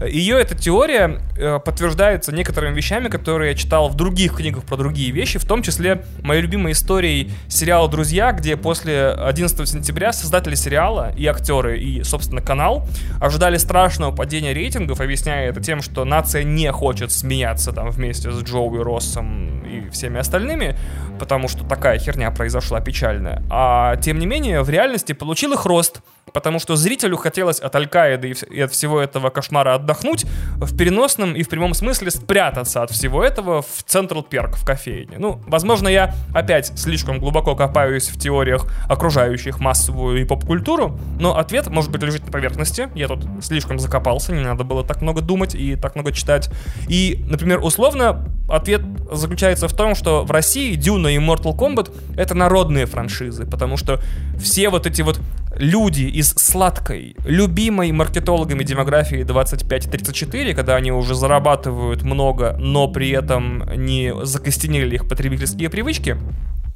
Ее 0.07 0.39
эта 0.39 0.55
теория 0.55 1.21
э, 1.37 1.59
подтверждается 1.65 2.33
некоторыми 2.33 2.58
некоторыми 2.59 2.77
вещами, 2.77 3.09
которые 3.09 3.53
я 3.53 3.57
читал 3.57 3.89
в 3.89 3.95
других 3.95 4.37
книгах 4.37 4.65
про 4.65 4.77
другие 4.77 5.13
вещи, 5.13 5.39
в 5.39 5.45
том 5.45 5.63
числе 5.63 6.05
моей 6.23 6.43
любимой 6.43 6.73
историей 6.73 7.31
сериала 7.49 7.89
«Друзья», 7.89 8.33
где 8.33 8.57
после 8.57 9.11
11 9.11 9.69
сентября 9.69 10.13
создатели 10.13 10.57
сериала 10.57 11.13
и 11.17 11.25
актеры, 11.27 11.79
и, 11.79 12.03
собственно, 12.03 12.41
канал 12.41 12.85
ожидали 13.21 13.59
страшного 13.59 14.15
падения 14.15 14.53
рейтингов, 14.53 15.01
объясняя 15.01 15.49
это 15.51 15.61
тем, 15.61 15.83
что 15.83 16.05
нация 16.05 16.43
не 16.43 16.73
хочет 16.73 17.13
смеяться 17.13 17.73
там 17.73 17.91
вместе 17.91 18.33
с 18.33 18.43
Джоуи 18.43 18.83
Россом 18.83 19.65
и 19.65 19.89
всеми 19.91 20.19
остальными, 20.19 20.77
потому 21.21 21.47
что 21.47 21.65
такая 21.65 21.99
херня 21.99 22.33
произошла 22.33 22.81
печальная. 22.81 23.43
А 23.51 23.97
тем 23.97 24.19
не 24.19 24.27
менее, 24.27 24.63
в 24.63 24.71
реальности 24.71 25.13
получил 25.13 25.53
их 25.53 25.65
рост, 25.65 26.01
потому 26.33 26.59
что 26.59 26.77
зрителю 26.77 27.17
хотелось 27.17 27.61
от 27.61 27.75
Аль-Каиды 27.75 28.35
и 28.51 28.61
от 28.61 28.73
всего 28.73 29.01
этого 29.01 29.31
кошмара 29.31 29.75
отдохнуть, 29.75 30.27
в 30.57 30.77
переносном 30.77 31.35
и 31.35 31.43
в 31.43 31.49
прямом 31.49 31.75
смысле 31.75 32.11
спрятаться 32.11 32.48
от 32.57 32.91
всего 32.91 33.23
этого 33.23 33.63
в 33.63 33.83
Централ 33.87 34.23
Перк, 34.23 34.57
в 34.57 34.65
кофейне. 34.65 35.17
Ну, 35.19 35.41
возможно, 35.47 35.89
я 35.89 36.15
опять 36.35 36.79
слишком 36.79 37.19
глубоко 37.19 37.55
копаюсь 37.55 38.09
в 38.09 38.19
теориях, 38.19 38.67
окружающих 38.89 39.61
массовую 39.61 40.21
и 40.21 40.25
поп-культуру, 40.25 40.99
но 41.19 41.37
ответ, 41.37 41.69
может 41.69 41.91
быть, 41.91 42.03
лежит 42.03 42.27
на 42.27 42.33
поверхности. 42.33 42.89
Я 42.95 43.09
тут 43.09 43.25
слишком 43.43 43.79
закопался, 43.79 44.33
не 44.33 44.41
надо 44.41 44.65
было 44.65 44.85
так 44.85 45.03
много 45.03 45.21
думать 45.21 45.55
и 45.55 45.77
так 45.77 45.95
много 45.95 46.13
читать. 46.13 46.51
И, 46.89 47.25
например, 47.29 47.61
условно, 47.63 48.25
ответ 48.49 48.83
заключается 49.13 49.69
в 49.69 49.75
том, 49.75 49.95
что 49.95 50.25
в 50.25 50.31
России 50.31 50.75
Дюна 50.75 51.09
и 51.09 51.19
Mortal 51.19 51.57
Kombat— 51.57 51.93
это 52.17 52.35
народные 52.35 52.87
франшизы, 52.87 53.47
потому 53.47 53.77
что 53.77 54.01
все 54.39 54.71
вот 54.71 54.87
эти 54.87 55.03
вот 55.03 55.21
люди 55.59 56.03
из 56.03 56.31
сладкой, 56.35 57.17
любимой 57.25 57.93
маркетологами 57.93 58.63
демографии 58.65 59.25
25-34, 59.25 60.55
когда 60.55 60.77
они 60.77 60.93
уже 60.93 61.15
зарабатывают 61.15 62.03
много, 62.03 62.38
но 62.59 62.89
при 62.89 63.11
этом 63.11 63.65
не 63.77 64.15
закостенели 64.25 64.95
их 64.95 65.09
потребительские 65.09 65.71
привычки, 65.71 66.17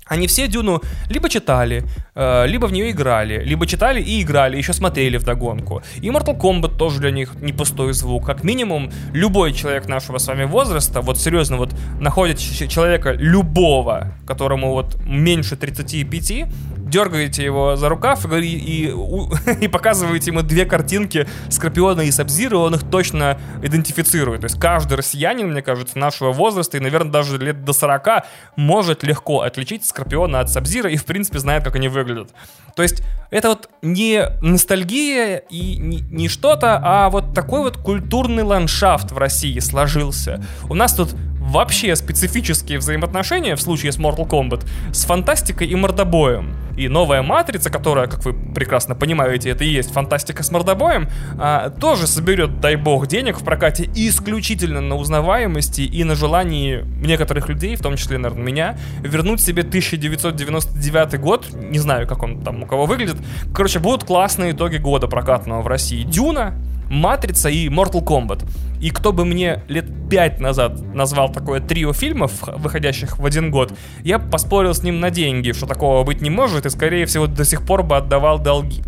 они 0.07 0.27
все 0.27 0.49
Дюну 0.49 0.83
либо 1.09 1.29
читали, 1.29 1.85
э, 2.15 2.47
либо 2.47 2.67
в 2.67 2.73
нее 2.73 2.91
играли, 2.91 3.43
либо 3.45 3.67
читали 3.67 4.01
и 4.01 4.21
играли, 4.21 4.59
еще 4.59 4.73
смотрели 4.73 5.17
в 5.17 5.25
догонку. 5.25 5.83
И 6.03 6.09
Mortal 6.09 6.37
Kombat 6.39 6.77
тоже 6.77 7.01
для 7.01 7.11
них 7.11 7.35
не 7.41 7.53
пустой 7.53 7.93
звук. 7.93 8.27
Как 8.27 8.45
минимум, 8.45 8.91
любой 9.15 9.53
человек 9.53 9.89
нашего 9.89 10.19
с 10.19 10.27
вами 10.27 10.45
возраста, 10.45 11.01
вот 11.01 11.19
серьезно, 11.19 11.57
вот 11.57 11.75
находит 12.01 12.39
человека 12.39 13.13
любого, 13.13 14.13
которому 14.27 14.73
вот 14.73 14.97
меньше 15.07 15.57
35, 15.57 16.47
дергаете 16.93 17.43
его 17.43 17.75
за 17.75 17.89
рукав 17.89 18.25
и, 18.33 18.39
и, 18.39 18.95
и 19.61 19.69
показываете 19.69 20.31
ему 20.31 20.43
две 20.43 20.65
картинки 20.65 21.27
Скорпиона 21.49 22.03
и 22.03 22.11
Сабзира, 22.13 22.59
он 22.59 22.75
их 22.75 22.83
точно 22.89 23.41
идентифицирует. 23.63 24.43
То 24.43 24.45
есть 24.45 24.61
каждый 24.61 24.95
россиянин, 24.99 25.51
мне 25.51 25.63
кажется, 25.63 25.99
нашего 25.99 26.33
возраста 26.33 26.77
и, 26.77 26.81
наверное, 26.81 27.11
даже 27.11 27.39
лет 27.39 27.65
до 27.65 27.73
40 27.73 28.25
может 28.57 29.03
легко 29.03 29.41
отличить 29.41 29.85
Скорпиона 29.87 30.41
от 30.41 30.51
Сабзира 30.51 30.91
и, 30.91 30.97
в 30.97 31.05
принципе, 31.05 31.39
знает, 31.39 31.65
как 31.65 31.77
они 31.77 31.89
выглядят. 31.89 32.31
То 32.77 32.83
есть 32.83 33.03
это 33.31 33.49
вот 33.49 33.69
не 33.81 34.25
ностальгия 34.43 35.37
и 35.37 35.77
не, 35.79 36.01
не 36.01 36.29
что-то, 36.29 36.81
а 36.83 37.11
вот 37.11 37.35
такой 37.35 37.61
вот 37.61 37.79
культурный 37.79 38.43
ландшафт 38.43 39.11
в 39.11 39.19
России 39.19 39.59
сложился. 39.59 40.45
У 40.69 40.75
нас 40.75 40.95
тут 40.95 41.15
вообще 41.53 41.95
специфические 41.95 42.79
взаимоотношения 42.79 43.55
в 43.57 43.61
случае 43.61 43.93
с 43.93 43.99
Mortal 43.99 44.27
Kombat 44.27 44.67
с 44.93 45.05
фантастикой 45.05 45.69
и 45.69 45.75
мордобоем. 45.77 46.57
И 46.77 46.89
новая 46.89 47.23
матрица, 47.23 47.69
которая, 47.69 48.07
как 48.07 48.25
вы 48.25 48.33
прекрасно 48.33 48.95
понимаете, 48.95 49.51
это 49.51 49.63
и 49.63 49.69
есть 49.69 49.93
фантастика 49.93 50.43
с 50.43 50.51
мордобоем, 50.51 51.09
а, 51.39 51.69
тоже 51.69 52.07
соберет, 52.07 52.61
дай 52.61 52.77
бог, 52.77 53.07
денег 53.07 53.39
в 53.39 53.45
прокате 53.45 53.91
исключительно 53.95 54.81
на 54.81 54.97
узнаваемости 54.97 55.83
и 55.83 56.03
на 56.05 56.15
желании 56.15 56.83
некоторых 57.05 57.51
людей, 57.51 57.77
в 57.77 57.83
том 57.83 57.97
числе, 57.97 58.17
наверное, 58.17 58.45
меня, 58.45 58.79
вернуть 59.03 59.43
себе 59.43 59.63
1999 59.63 61.21
год. 61.21 61.49
Не 61.53 61.79
знаю, 61.79 62.07
как 62.07 62.23
он 62.23 62.43
там 62.43 62.63
у 62.63 62.67
кого 62.67 62.87
выглядит. 62.87 63.17
Короче, 63.55 63.79
будут 63.79 64.05
классные 64.05 64.53
итоги 64.53 64.79
года 64.79 65.07
прокатного 65.07 65.61
в 65.61 65.67
России. 65.67 66.03
Дюна, 66.05 66.55
Матрица 66.93 67.49
и 67.49 67.69
Mortal 67.69 68.05
Kombat. 68.05 68.45
И 68.81 68.91
кто 68.91 69.13
бы 69.13 69.25
мне 69.25 69.63
лет 69.69 69.87
пять 70.11 70.41
назад 70.41 70.95
назвал 70.95 71.33
такое 71.33 71.61
трио 71.61 71.95
фильмов, 71.95 72.33
выходящих 72.43 73.19
в 73.19 73.25
один 73.25 73.51
год, 73.51 73.73
я 74.03 74.19
поспорил 74.19 74.75
с 74.75 74.83
ним 74.83 75.01
на 75.01 75.11
деньги, 75.11 75.53
что 75.53 75.67
такого 75.67 76.05
быть 76.05 76.21
не 76.21 76.29
может, 76.29 76.67
и 76.67 76.71
скорее 76.71 77.07
всего 77.07 77.27
до 77.27 77.47
сих 77.47 77.65
пор 77.65 77.83
бы 77.83 77.97
отдавал 77.97 78.39
долги. 78.39 78.83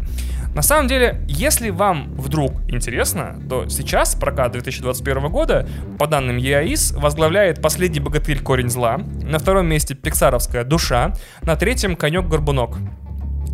На 0.54 0.60
самом 0.60 0.86
деле, 0.86 1.24
если 1.26 1.70
вам 1.70 2.14
вдруг 2.16 2.52
интересно, 2.68 3.40
то 3.48 3.68
сейчас 3.68 4.14
прокат 4.14 4.52
2021 4.52 5.28
года, 5.30 5.66
по 5.98 6.06
данным 6.06 6.36
EAIS, 6.36 6.96
возглавляет 7.00 7.62
«Последний 7.62 8.00
богатырь. 8.00 8.38
Корень 8.38 8.68
зла», 8.68 8.98
на 8.98 9.38
втором 9.38 9.66
месте 9.66 9.94
«Пиксаровская 9.94 10.64
душа», 10.64 11.14
на 11.42 11.56
третьем 11.56 11.96
«Конек-горбунок». 11.96 12.76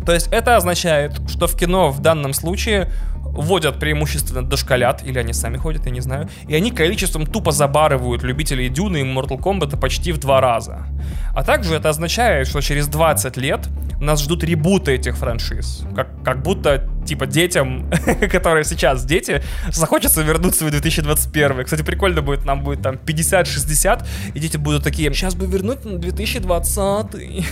То 0.05 0.13
есть 0.13 0.27
это 0.31 0.57
означает, 0.57 1.13
что 1.27 1.47
в 1.47 1.55
кино 1.55 1.89
в 1.89 2.01
данном 2.01 2.33
случае 2.33 2.89
вводят 3.31 3.79
преимущественно 3.79 4.43
дошколят, 4.43 5.03
или 5.03 5.19
они 5.19 5.33
сами 5.33 5.57
ходят, 5.57 5.85
я 5.85 5.91
не 5.91 6.01
знаю, 6.01 6.29
и 6.47 6.55
они 6.55 6.71
количеством 6.71 7.25
тупо 7.25 7.51
забарывают 7.51 8.23
любителей 8.23 8.69
Дюны 8.69 9.01
и 9.01 9.03
Mortal 9.03 9.39
Kombat 9.39 9.79
почти 9.79 10.11
в 10.11 10.17
два 10.19 10.41
раза. 10.41 10.85
А 11.33 11.43
также 11.43 11.75
это 11.75 11.89
означает, 11.89 12.47
что 12.47 12.61
через 12.61 12.87
20 12.87 13.37
лет 13.37 13.67
нас 13.99 14.21
ждут 14.21 14.43
ребуты 14.43 14.93
этих 14.93 15.15
франшиз. 15.15 15.85
Как, 15.95 16.09
как 16.23 16.41
будто, 16.41 16.89
типа, 17.05 17.25
детям, 17.25 17.89
которые 18.31 18.63
сейчас 18.63 19.05
дети, 19.05 19.41
захочется 19.71 20.21
вернуться 20.21 20.65
в 20.65 20.71
2021. 20.71 21.63
Кстати, 21.63 21.81
прикольно 21.81 22.21
будет, 22.21 22.45
нам 22.45 22.63
будет 22.63 22.81
там 22.81 22.95
50-60, 22.95 24.05
и 24.33 24.39
дети 24.39 24.57
будут 24.57 24.83
такие, 24.83 25.13
сейчас 25.13 25.35
бы 25.35 25.45
вернуть 25.45 25.85
на 25.85 25.97
2020. 25.97 27.45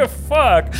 Фак. 0.28 0.74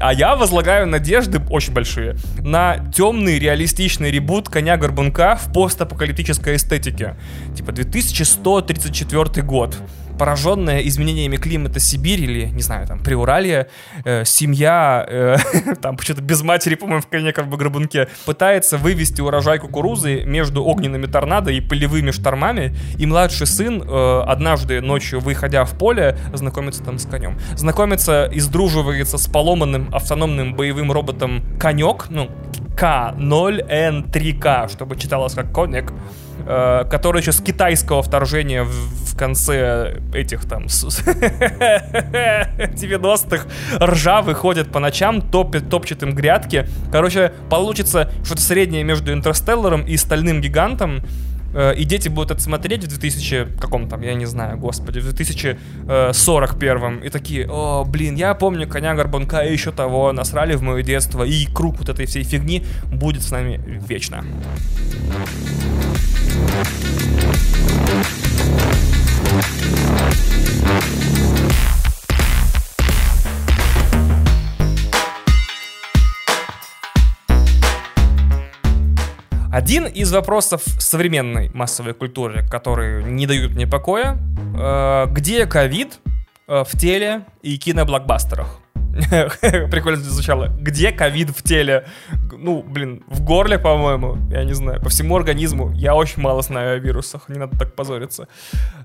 А 0.00 0.12
я 0.12 0.36
возлагаю 0.36 0.86
надежды 0.86 1.40
очень 1.50 1.72
большие 1.72 2.16
на 2.40 2.78
темный 2.94 3.38
реалистичный 3.38 4.10
ребут 4.10 4.48
коня-горбунка 4.48 5.36
в 5.36 5.52
постапокалиптической 5.52 6.56
эстетике. 6.56 7.16
Типа 7.56 7.72
2134 7.72 9.46
год 9.46 9.76
пораженная 10.18 10.80
изменениями 10.80 11.36
климата 11.36 11.80
Сибирь 11.80 12.20
или, 12.22 12.46
не 12.46 12.62
знаю, 12.62 12.86
там, 12.86 13.00
Приуралье, 13.00 13.68
э, 14.04 14.24
семья, 14.24 15.04
э, 15.08 15.36
там, 15.82 15.96
почему-то 15.96 16.22
без 16.22 16.42
матери, 16.42 16.74
по-моему, 16.74 17.02
в 17.02 17.06
коне 17.06 17.32
как 17.32 17.48
бы 17.48 17.56
грабунке, 17.56 18.08
пытается 18.24 18.76
вывести 18.78 19.20
урожай 19.20 19.58
кукурузы 19.58 20.24
между 20.24 20.64
огненными 20.64 21.06
торнадо 21.06 21.50
и 21.50 21.60
полевыми 21.60 22.10
штормами, 22.10 22.74
и 22.98 23.06
младший 23.06 23.46
сын 23.46 23.82
э, 23.82 24.22
однажды 24.26 24.80
ночью, 24.80 25.20
выходя 25.20 25.64
в 25.64 25.76
поле, 25.76 26.16
знакомится 26.32 26.82
там 26.82 26.98
с 26.98 27.06
конем. 27.06 27.38
Знакомится 27.56 28.26
и 28.26 28.40
сдруживается 28.40 29.18
с 29.18 29.26
поломанным 29.26 29.88
автономным 29.92 30.54
боевым 30.54 30.92
роботом 30.92 31.42
Конек, 31.58 32.06
ну, 32.10 32.30
К0N3К, 32.76 34.72
чтобы 34.72 34.96
читалось 34.96 35.34
как 35.34 35.52
Конек, 35.52 35.92
э, 36.46 36.84
который 36.90 37.20
еще 37.20 37.32
с 37.32 37.40
китайского 37.40 38.02
вторжения 38.02 38.64
в, 38.64 38.70
в 38.70 39.16
конце 39.16 40.00
этих 40.14 40.48
там 40.48 40.64
90-х 40.64 43.46
ржавый 43.78 44.34
ходит 44.34 44.72
по 44.72 44.80
ночам, 44.80 45.22
топит, 45.22 45.70
топчет 45.70 46.02
им 46.02 46.14
грядки. 46.14 46.66
Короче, 46.90 47.32
получится 47.50 48.10
что-то 48.24 48.42
среднее 48.42 48.82
между 48.84 49.12
Интерстелларом 49.12 49.82
и 49.82 49.96
Стальным 49.96 50.40
Гигантом. 50.40 51.02
Э, 51.54 51.74
и 51.74 51.84
дети 51.84 52.08
будут 52.08 52.30
это 52.32 52.40
смотреть 52.40 52.84
в 52.84 52.88
2000 52.88 53.58
каком 53.60 53.88
там, 53.88 54.00
я 54.02 54.14
не 54.14 54.26
знаю, 54.26 54.58
господи, 54.58 55.00
в 55.00 55.04
2041 55.12 56.98
и 56.98 57.08
такие, 57.10 57.46
о, 57.48 57.84
блин, 57.84 58.14
я 58.14 58.34
помню 58.34 58.68
коня 58.68 58.94
Горбунка 58.94 59.40
и 59.40 59.52
еще 59.52 59.72
того, 59.72 60.12
насрали 60.12 60.54
в 60.54 60.62
мое 60.62 60.82
детство, 60.82 61.22
и 61.24 61.46
круг 61.46 61.78
вот 61.78 61.88
этой 61.88 62.06
всей 62.06 62.24
фигни 62.24 62.64
будет 62.90 63.22
с 63.22 63.30
нами 63.30 63.60
вечно. 63.88 64.24
Один 79.52 79.84
из 79.84 80.10
вопросов 80.10 80.62
современной 80.78 81.50
массовой 81.52 81.92
культуры, 81.92 82.42
которые 82.48 83.04
не 83.04 83.26
дают 83.26 83.52
мне 83.52 83.66
покоя, 83.66 84.16
э, 84.56 85.06
где 85.10 85.44
ковид 85.44 85.98
э, 86.48 86.64
в 86.66 86.78
теле 86.78 87.26
и 87.42 87.58
киноблокбастерах? 87.58 88.61
Прикольно 89.70 90.00
звучало. 90.00 90.48
Где 90.58 90.92
ковид 90.92 91.30
в 91.30 91.42
теле? 91.42 91.86
Ну, 92.30 92.62
блин, 92.62 93.02
в 93.06 93.22
горле, 93.22 93.58
по-моему. 93.58 94.18
Я 94.30 94.44
не 94.44 94.52
знаю. 94.52 94.80
По 94.80 94.90
всему 94.90 95.16
организму. 95.16 95.70
Я 95.72 95.94
очень 95.94 96.20
мало 96.20 96.42
знаю 96.42 96.76
о 96.76 96.78
вирусах. 96.78 97.28
Не 97.28 97.38
надо 97.38 97.58
так 97.58 97.74
позориться. 97.74 98.28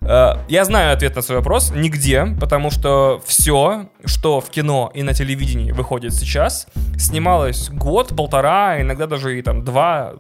Э, 0.02 0.36
я 0.48 0.66
знаю 0.66 0.94
ответ 0.94 1.16
на 1.16 1.22
свой 1.22 1.40
вопрос. 1.40 1.72
Нигде. 1.76 2.26
Потому 2.40 2.72
что 2.72 3.22
все, 3.26 3.90
что 4.06 4.40
в 4.40 4.50
кино 4.50 4.92
и 4.94 5.04
на 5.04 5.14
телевидении 5.14 5.72
выходит 5.72 6.14
сейчас, 6.14 6.68
снималось 6.98 7.70
год, 7.70 8.16
полтора, 8.16 8.82
иногда 8.82 9.08
даже 9.08 9.38
и 9.38 9.42
там 9.42 9.64
два, 9.64 10.14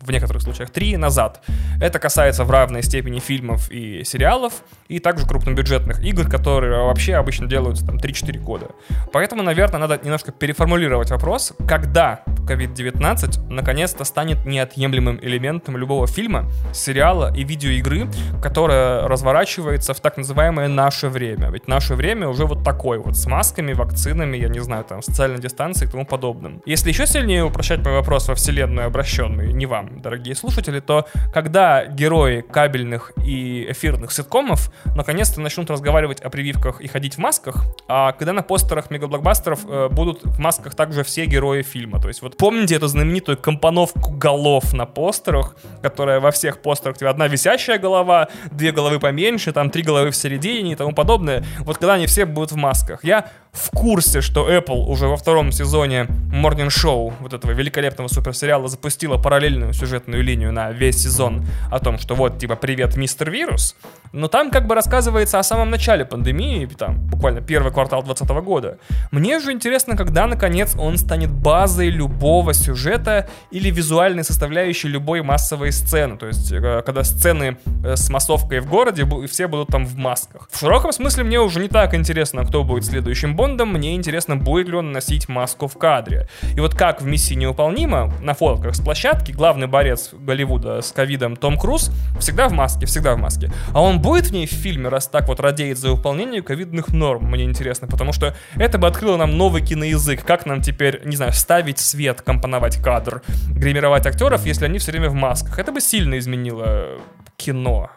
в 0.00 0.10
некоторых 0.10 0.42
случаях 0.42 0.70
три 0.70 0.96
назад. 0.96 1.42
Это 1.80 1.98
касается 1.98 2.44
в 2.44 2.50
равной 2.50 2.82
степени 2.82 3.20
фильмов 3.20 3.70
и 3.70 4.04
сериалов, 4.04 4.62
и 4.88 4.98
также 4.98 5.26
крупнобюджетных 5.26 6.02
игр, 6.02 6.28
которые 6.28 6.84
вообще 6.84 7.14
обычно 7.14 7.46
делаются 7.46 7.86
там 7.86 7.96
3-4 7.96 8.38
года. 8.38 8.70
Поэтому, 9.12 9.29
наверное, 9.36 9.80
надо 9.80 9.98
немножко 10.02 10.32
переформулировать 10.32 11.10
вопрос, 11.10 11.52
когда 11.68 12.22
COVID-19 12.26 13.48
наконец-то 13.48 14.04
станет 14.04 14.44
неотъемлемым 14.44 15.18
элементом 15.22 15.76
любого 15.76 16.06
фильма, 16.06 16.50
сериала 16.72 17.32
и 17.34 17.44
видеоигры, 17.44 18.08
которая 18.42 19.06
разворачивается 19.06 19.94
в 19.94 20.00
так 20.00 20.16
называемое 20.16 20.68
наше 20.68 21.08
время. 21.08 21.50
Ведь 21.50 21.68
наше 21.68 21.94
время 21.94 22.28
уже 22.28 22.46
вот 22.46 22.64
такое 22.64 22.98
вот, 22.98 23.16
с 23.16 23.26
масками, 23.26 23.72
вакцинами, 23.72 24.36
я 24.36 24.48
не 24.48 24.60
знаю, 24.60 24.84
там, 24.84 25.02
социальной 25.02 25.38
дистанцией 25.38 25.88
и 25.88 25.92
тому 25.92 26.04
подобным. 26.04 26.60
Если 26.66 26.90
еще 26.90 27.06
сильнее 27.06 27.44
упрощать 27.44 27.84
мой 27.84 27.94
вопрос 27.94 28.28
во 28.28 28.34
вселенную 28.34 28.86
обращенный, 28.86 29.52
не 29.52 29.66
вам, 29.66 30.00
дорогие 30.00 30.34
слушатели, 30.34 30.80
то 30.80 31.06
когда 31.32 31.86
герои 31.86 32.40
кабельных 32.40 33.12
и 33.24 33.66
эфирных 33.70 34.12
ситкомов 34.12 34.72
наконец-то 34.96 35.40
начнут 35.40 35.70
разговаривать 35.70 36.20
о 36.20 36.30
прививках 36.30 36.80
и 36.80 36.88
ходить 36.88 37.14
в 37.14 37.18
масках, 37.18 37.64
а 37.88 38.12
когда 38.12 38.32
на 38.32 38.42
постерах 38.42 38.90
мегаблокбастеров 38.90 39.19
э, 39.68 39.88
будут 39.90 40.24
в 40.24 40.38
масках 40.38 40.74
также 40.74 41.02
все 41.02 41.26
герои 41.26 41.62
фильма. 41.62 42.00
То 42.00 42.08
есть 42.08 42.22
вот 42.22 42.36
помните 42.36 42.76
эту 42.76 42.86
знаменитую 42.86 43.36
компоновку 43.38 44.12
голов 44.12 44.72
на 44.72 44.86
постерах, 44.86 45.56
которая 45.82 46.20
во 46.20 46.30
всех 46.30 46.62
постерах, 46.62 46.98
тебя 46.98 47.10
одна 47.10 47.28
висящая 47.28 47.78
голова, 47.78 48.28
две 48.50 48.72
головы 48.72 48.98
поменьше, 48.98 49.52
там 49.52 49.70
три 49.70 49.82
головы 49.82 50.10
в 50.10 50.16
середине 50.16 50.72
и 50.72 50.74
тому 50.74 50.92
подобное. 50.92 51.44
Вот 51.60 51.78
когда 51.78 51.94
они 51.94 52.06
все 52.06 52.24
будут 52.24 52.52
в 52.52 52.56
масках. 52.56 53.04
Я 53.04 53.30
в 53.52 53.70
курсе, 53.70 54.20
что 54.20 54.48
Apple 54.50 54.86
уже 54.86 55.06
во 55.08 55.16
втором 55.16 55.52
сезоне 55.52 56.06
Morning 56.32 56.68
Show, 56.68 57.12
вот 57.20 57.32
этого 57.32 57.50
великолепного 57.50 58.08
суперсериала, 58.08 58.68
запустила 58.68 59.16
параллельную 59.16 59.72
сюжетную 59.72 60.22
линию 60.22 60.52
на 60.52 60.70
весь 60.70 61.02
сезон 61.02 61.44
о 61.70 61.80
том, 61.80 61.98
что 61.98 62.14
вот, 62.14 62.38
типа, 62.38 62.56
привет, 62.56 62.96
мистер 62.96 63.30
вирус. 63.30 63.76
Но 64.12 64.28
там 64.28 64.50
как 64.50 64.66
бы 64.66 64.74
рассказывается 64.74 65.38
о 65.38 65.42
самом 65.42 65.70
начале 65.70 66.04
пандемии, 66.04 66.66
там, 66.66 66.98
буквально 67.06 67.40
первый 67.40 67.72
квартал 67.72 68.02
2020 68.02 68.44
года. 68.44 68.78
Мне 69.10 69.38
же 69.40 69.52
интересно, 69.52 69.96
когда, 69.96 70.26
наконец, 70.26 70.74
он 70.76 70.96
станет 70.96 71.30
базой 71.30 71.90
любого 71.90 72.54
сюжета 72.54 73.28
или 73.50 73.70
визуальной 73.70 74.24
составляющей 74.24 74.88
любой 74.88 75.22
массовой 75.22 75.72
сцены. 75.72 76.16
То 76.16 76.26
есть, 76.26 76.52
э, 76.52 76.82
когда 76.84 77.04
сцены 77.04 77.56
э, 77.84 77.96
с 77.96 78.10
массовкой 78.10 78.60
в 78.60 78.68
городе, 78.68 79.06
все 79.26 79.46
будут 79.46 79.68
там 79.68 79.86
в 79.86 79.96
масках. 79.96 80.48
В 80.50 80.58
широком 80.58 80.92
смысле 80.92 81.24
мне 81.24 81.40
уже 81.40 81.60
не 81.60 81.68
так 81.68 81.94
интересно, 81.94 82.44
кто 82.44 82.64
будет 82.64 82.84
следующим 82.84 83.36
Бондом, 83.40 83.72
мне 83.72 83.94
интересно, 83.94 84.36
будет 84.36 84.68
ли 84.68 84.74
он 84.74 84.92
носить 84.92 85.30
маску 85.30 85.66
в 85.66 85.78
кадре. 85.78 86.28
И 86.54 86.60
вот 86.60 86.74
как 86.74 87.00
в 87.00 87.06
«Миссии 87.06 87.32
неуполнима» 87.32 88.12
на 88.20 88.34
фотках 88.34 88.74
с 88.74 88.82
площадки 88.82 89.32
главный 89.32 89.66
борец 89.66 90.10
Голливуда 90.12 90.82
с 90.82 90.92
ковидом 90.92 91.36
Том 91.36 91.56
Круз 91.56 91.90
всегда 92.18 92.50
в 92.50 92.52
маске, 92.52 92.84
всегда 92.84 93.14
в 93.14 93.18
маске. 93.18 93.50
А 93.72 93.80
он 93.80 94.02
будет 94.02 94.26
в 94.26 94.32
ней 94.32 94.46
в 94.46 94.50
фильме, 94.50 94.90
раз 94.90 95.08
так 95.08 95.26
вот 95.26 95.40
радеет 95.40 95.78
за 95.78 95.88
выполнение 95.88 96.42
ковидных 96.42 96.88
норм, 96.88 97.30
мне 97.30 97.44
интересно, 97.44 97.88
потому 97.88 98.12
что 98.12 98.36
это 98.56 98.76
бы 98.76 98.86
открыло 98.86 99.16
нам 99.16 99.38
новый 99.38 99.62
киноязык, 99.62 100.22
как 100.22 100.44
нам 100.44 100.60
теперь, 100.60 101.00
не 101.06 101.16
знаю, 101.16 101.32
ставить 101.32 101.78
свет, 101.78 102.20
компоновать 102.20 102.76
кадр, 102.76 103.22
гримировать 103.48 104.04
актеров, 104.06 104.44
если 104.44 104.66
они 104.66 104.78
все 104.78 104.92
время 104.92 105.08
в 105.08 105.14
масках. 105.14 105.58
Это 105.58 105.72
бы 105.72 105.80
сильно 105.80 106.18
изменило 106.18 106.98
кино. 107.40 107.90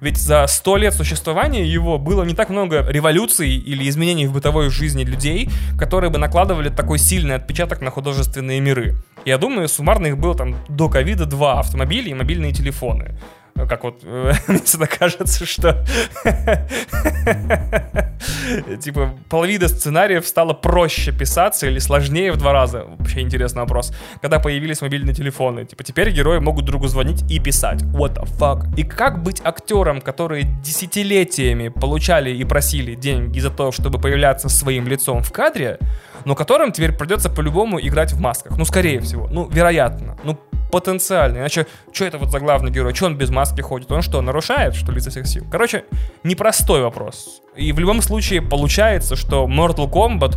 Ведь 0.00 0.16
за 0.16 0.46
сто 0.46 0.76
лет 0.76 0.94
существования 0.94 1.64
его 1.64 1.98
было 1.98 2.24
не 2.24 2.34
так 2.34 2.48
много 2.48 2.86
революций 2.88 3.50
или 3.50 3.88
изменений 3.88 4.26
в 4.26 4.32
бытовой 4.32 4.70
жизни 4.70 5.04
людей, 5.04 5.48
которые 5.78 6.10
бы 6.10 6.18
накладывали 6.18 6.70
такой 6.70 6.98
сильный 6.98 7.34
отпечаток 7.34 7.82
на 7.82 7.90
художественные 7.90 8.60
миры. 8.60 8.96
Я 9.26 9.36
думаю, 9.36 9.68
суммарно 9.68 10.06
их 10.06 10.18
было 10.18 10.34
там 10.34 10.56
до 10.68 10.88
ковида 10.88 11.26
два 11.26 11.60
автомобиля 11.60 12.10
и 12.10 12.14
мобильные 12.14 12.52
телефоны 12.52 13.18
как 13.54 13.84
вот 13.84 14.00
э, 14.02 14.32
мне 14.48 14.60
всегда 14.60 14.86
кажется, 14.86 15.46
что 15.46 15.84
типа 18.80 19.14
половина 19.28 19.68
сценариев 19.68 20.26
стало 20.26 20.52
проще 20.52 21.12
писаться 21.12 21.66
или 21.66 21.78
сложнее 21.78 22.32
в 22.32 22.36
два 22.36 22.52
раза. 22.52 22.84
Вообще 22.98 23.20
интересный 23.20 23.62
вопрос. 23.62 23.92
Когда 24.20 24.38
появились 24.38 24.80
мобильные 24.80 25.14
телефоны, 25.14 25.64
типа 25.64 25.84
теперь 25.84 26.10
герои 26.10 26.38
могут 26.38 26.64
другу 26.64 26.88
звонить 26.88 27.22
и 27.30 27.38
писать. 27.38 27.82
What 27.82 28.16
the 28.16 28.28
fuck? 28.38 28.66
И 28.76 28.84
как 28.84 29.22
быть 29.22 29.40
актером, 29.44 30.00
которые 30.00 30.44
десятилетиями 30.62 31.68
получали 31.68 32.30
и 32.30 32.44
просили 32.44 32.94
деньги 32.94 33.40
за 33.40 33.50
то, 33.50 33.72
чтобы 33.72 34.00
появляться 34.00 34.48
своим 34.48 34.86
лицом 34.86 35.22
в 35.22 35.32
кадре, 35.32 35.78
но 36.24 36.34
которым 36.34 36.72
теперь 36.72 36.92
придется 36.92 37.30
по-любому 37.30 37.80
играть 37.80 38.12
в 38.12 38.20
масках? 38.20 38.56
Ну, 38.56 38.64
скорее 38.64 39.00
всего. 39.00 39.28
Ну, 39.28 39.48
вероятно. 39.48 40.16
Ну, 40.24 40.38
потенциальный. 40.70 41.40
Иначе, 41.40 41.66
что 41.92 42.04
это 42.04 42.18
вот 42.18 42.30
за 42.30 42.40
главный 42.40 42.70
герой? 42.70 42.94
Что 42.94 43.06
он 43.06 43.16
без 43.16 43.30
маски 43.30 43.60
ходит? 43.60 43.90
Он 43.92 44.02
что, 44.02 44.20
нарушает, 44.22 44.74
что 44.74 44.92
ли, 44.92 44.98
изо 44.98 45.10
всех 45.10 45.26
сил? 45.26 45.44
Короче, 45.50 45.84
непростой 46.24 46.82
вопрос. 46.82 47.42
И 47.56 47.72
в 47.72 47.78
любом 47.78 48.02
случае 48.02 48.42
получается, 48.42 49.16
что 49.16 49.46
Mortal 49.46 49.90
Kombat 49.90 50.36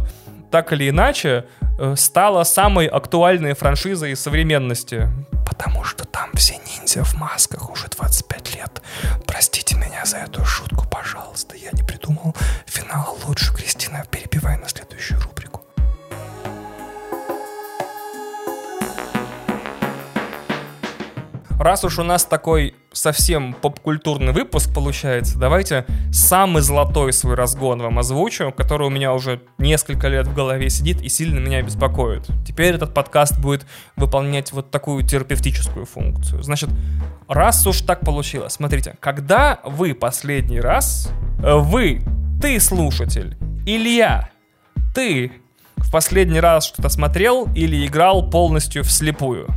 так 0.52 0.72
или 0.72 0.89
иначе 0.89 1.46
э, 1.80 1.96
стала 1.98 2.43
самой 2.43 2.86
актуальной 2.86 3.54
франшизой 3.54 4.15
современности. 4.15 5.10
Потому 5.48 5.84
что 5.84 6.06
там 6.06 6.30
все 6.36 6.58
ниндзя 6.58 7.04
в 7.04 7.15
масках 7.15 7.72
уже 7.72 7.88
25 7.88 8.56
лет. 8.56 8.82
Простите 9.26 9.76
меня 9.76 10.06
за 10.06 10.17
эту 10.17 10.46
шутку, 10.46 10.86
пожалуйста. 10.88 11.56
Я 11.56 11.72
не 11.72 11.82
придумал 11.82 12.36
финала 12.65 13.15
лучше. 13.26 13.54
Кристина, 13.54 14.06
перебивай 14.12 14.58
на 14.58 14.69
следующую 14.69 15.19
рубрику. 15.22 15.43
Раз 21.60 21.84
уж 21.84 22.00
у 22.00 22.04
нас 22.04 22.26
такой 22.26 22.76
совсем 22.92 23.54
попкультурный 23.54 24.32
выпуск 24.32 24.74
получается, 24.74 25.38
давайте 25.38 25.86
самый 26.12 26.62
золотой 26.62 27.12
свой 27.12 27.36
разгон 27.36 27.82
вам 27.82 28.00
озвучу, 28.00 28.54
который 28.56 28.88
у 28.88 28.89
меня 28.89 29.13
уже 29.13 29.42
несколько 29.58 30.08
лет 30.08 30.28
в 30.28 30.34
голове 30.34 30.70
сидит 30.70 31.02
и 31.02 31.10
сильно 31.10 31.39
меня 31.39 31.62
беспокоит. 31.62 32.28
Теперь 32.46 32.76
этот 32.76 32.94
подкаст 32.94 33.39
будет 33.39 33.66
выполнять 33.96 34.52
вот 34.52 34.72
такую 34.72 35.04
терапевтическую 35.04 35.86
функцию. 35.86 36.44
Значит, 36.44 36.70
раз 37.28 37.66
уж 37.66 37.82
так 37.82 38.02
получилось, 38.02 38.54
смотрите, 38.54 38.96
когда 39.00 39.60
вы 39.63 39.94
последний 39.94 40.60
раз, 40.60 41.10
э, 41.44 41.56
вы, 41.56 42.02
ты 42.42 42.60
слушатель, 42.60 43.38
Илья, 43.66 44.30
ты 44.94 45.32
в 45.78 45.92
последний 45.92 46.39
раз 46.39 46.66
что-то 46.66 46.89
смотрел 46.89 47.48
или 47.56 47.86
играл 47.86 48.30
полностью 48.30 48.84
вслепую? 48.84 49.48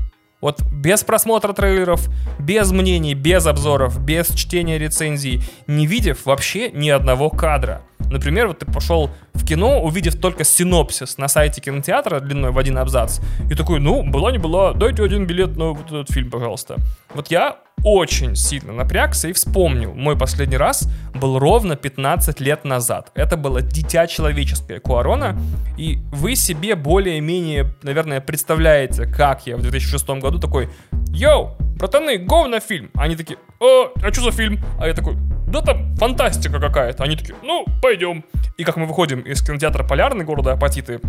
Вот 0.46 0.62
без 0.70 1.02
просмотра 1.02 1.52
трейлеров, 1.52 2.08
без 2.38 2.70
мнений, 2.70 3.14
без 3.14 3.48
обзоров, 3.48 4.00
без 4.00 4.28
чтения 4.28 4.78
рецензий, 4.78 5.42
не 5.66 5.88
видев 5.88 6.24
вообще 6.24 6.70
ни 6.70 6.88
одного 6.88 7.30
кадра. 7.30 7.82
Например, 8.10 8.48
вот 8.48 8.58
ты 8.60 8.66
пошел 8.66 9.10
в 9.34 9.44
кино, 9.44 9.82
увидев 9.82 10.20
только 10.20 10.44
синопсис 10.44 11.18
на 11.18 11.28
сайте 11.28 11.60
кинотеатра 11.60 12.20
длиной 12.20 12.50
в 12.50 12.58
один 12.58 12.78
абзац, 12.78 13.20
и 13.50 13.54
такой, 13.54 13.80
ну, 13.80 14.02
была 14.02 14.32
не 14.32 14.38
была, 14.38 14.72
дайте 14.72 15.02
один 15.02 15.26
билет 15.26 15.56
на 15.56 15.70
вот 15.70 15.86
этот 15.86 16.10
фильм, 16.10 16.30
пожалуйста. 16.30 16.76
Вот 17.14 17.28
я 17.30 17.56
очень 17.84 18.34
сильно 18.34 18.72
напрягся 18.72 19.28
и 19.28 19.32
вспомнил. 19.32 19.94
Мой 19.94 20.16
последний 20.18 20.56
раз 20.56 20.88
был 21.14 21.38
ровно 21.38 21.76
15 21.76 22.40
лет 22.40 22.64
назад. 22.64 23.12
Это 23.14 23.36
было 23.36 23.62
«Дитя 23.62 24.06
человеческое» 24.06 24.80
Куарона. 24.80 25.38
И 25.76 25.98
вы 26.10 26.34
себе 26.34 26.74
более-менее, 26.74 27.74
наверное, 27.82 28.20
представляете, 28.20 29.06
как 29.06 29.46
я 29.46 29.56
в 29.56 29.62
2006 29.62 30.08
году 30.20 30.38
такой 30.38 30.68
«Йоу, 31.16 31.56
братаны, 31.78 32.18
го 32.18 32.46
на 32.46 32.60
фильм!» 32.60 32.90
Они 32.94 33.16
такие 33.16 33.38
«О, 33.58 33.90
а 34.02 34.12
что 34.12 34.20
за 34.20 34.32
фильм?» 34.32 34.60
А 34.78 34.86
я 34.86 34.92
такой 34.92 35.16
«Да 35.48 35.62
там 35.62 35.96
фантастика 35.96 36.60
какая-то». 36.60 37.02
Они 37.04 37.16
такие 37.16 37.34
«Ну, 37.42 37.64
пойдем». 37.80 38.22
И 38.58 38.64
как 38.64 38.76
мы 38.76 38.84
выходим 38.84 39.20
из 39.20 39.42
кинотеатра 39.42 39.82
«Полярный» 39.82 40.26
города 40.26 40.52
Апатиты 40.52 41.00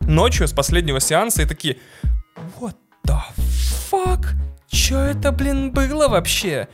ночью 0.00 0.48
с 0.48 0.52
последнего 0.52 0.98
сеанса 0.98 1.42
и 1.42 1.46
такие 1.46 1.76
«What 2.58 2.74
the 3.06 3.20
fuck?» 3.88 4.26
Чё 4.68 4.98
это, 4.98 5.30
блин, 5.30 5.70
было 5.70 6.08
вообще? 6.08 6.66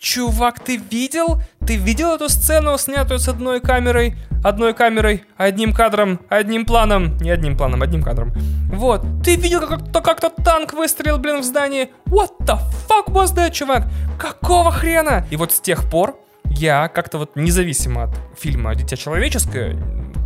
Чувак, 0.00 0.60
ты 0.60 0.76
видел? 0.78 1.42
Ты 1.66 1.76
видел 1.76 2.14
эту 2.14 2.30
сцену, 2.30 2.78
снятую 2.78 3.18
с 3.18 3.28
одной 3.28 3.60
камерой? 3.60 4.16
Одной 4.42 4.72
камерой, 4.72 5.24
одним 5.36 5.74
кадром, 5.74 6.20
одним 6.30 6.64
планом. 6.64 7.18
Не 7.18 7.28
одним 7.28 7.54
планом, 7.54 7.82
одним 7.82 8.02
кадром. 8.02 8.32
Вот. 8.72 9.02
Ты 9.22 9.36
видел, 9.36 9.60
как-то 9.66 10.00
как-то 10.00 10.30
танк 10.30 10.72
выстрелил, 10.72 11.18
блин, 11.18 11.42
в 11.42 11.44
здании? 11.44 11.90
What 12.06 12.30
the 12.40 12.58
fuck 12.88 13.08
was 13.08 13.34
that, 13.34 13.50
чувак? 13.50 13.88
Какого 14.18 14.70
хрена? 14.70 15.26
И 15.30 15.36
вот 15.36 15.52
с 15.52 15.60
тех 15.60 15.90
пор 15.90 16.18
я 16.50 16.88
как-то 16.88 17.18
вот 17.18 17.36
независимо 17.36 18.04
от 18.04 18.10
фильма 18.38 18.74
«Дитя 18.74 18.96
человеческое», 18.96 19.78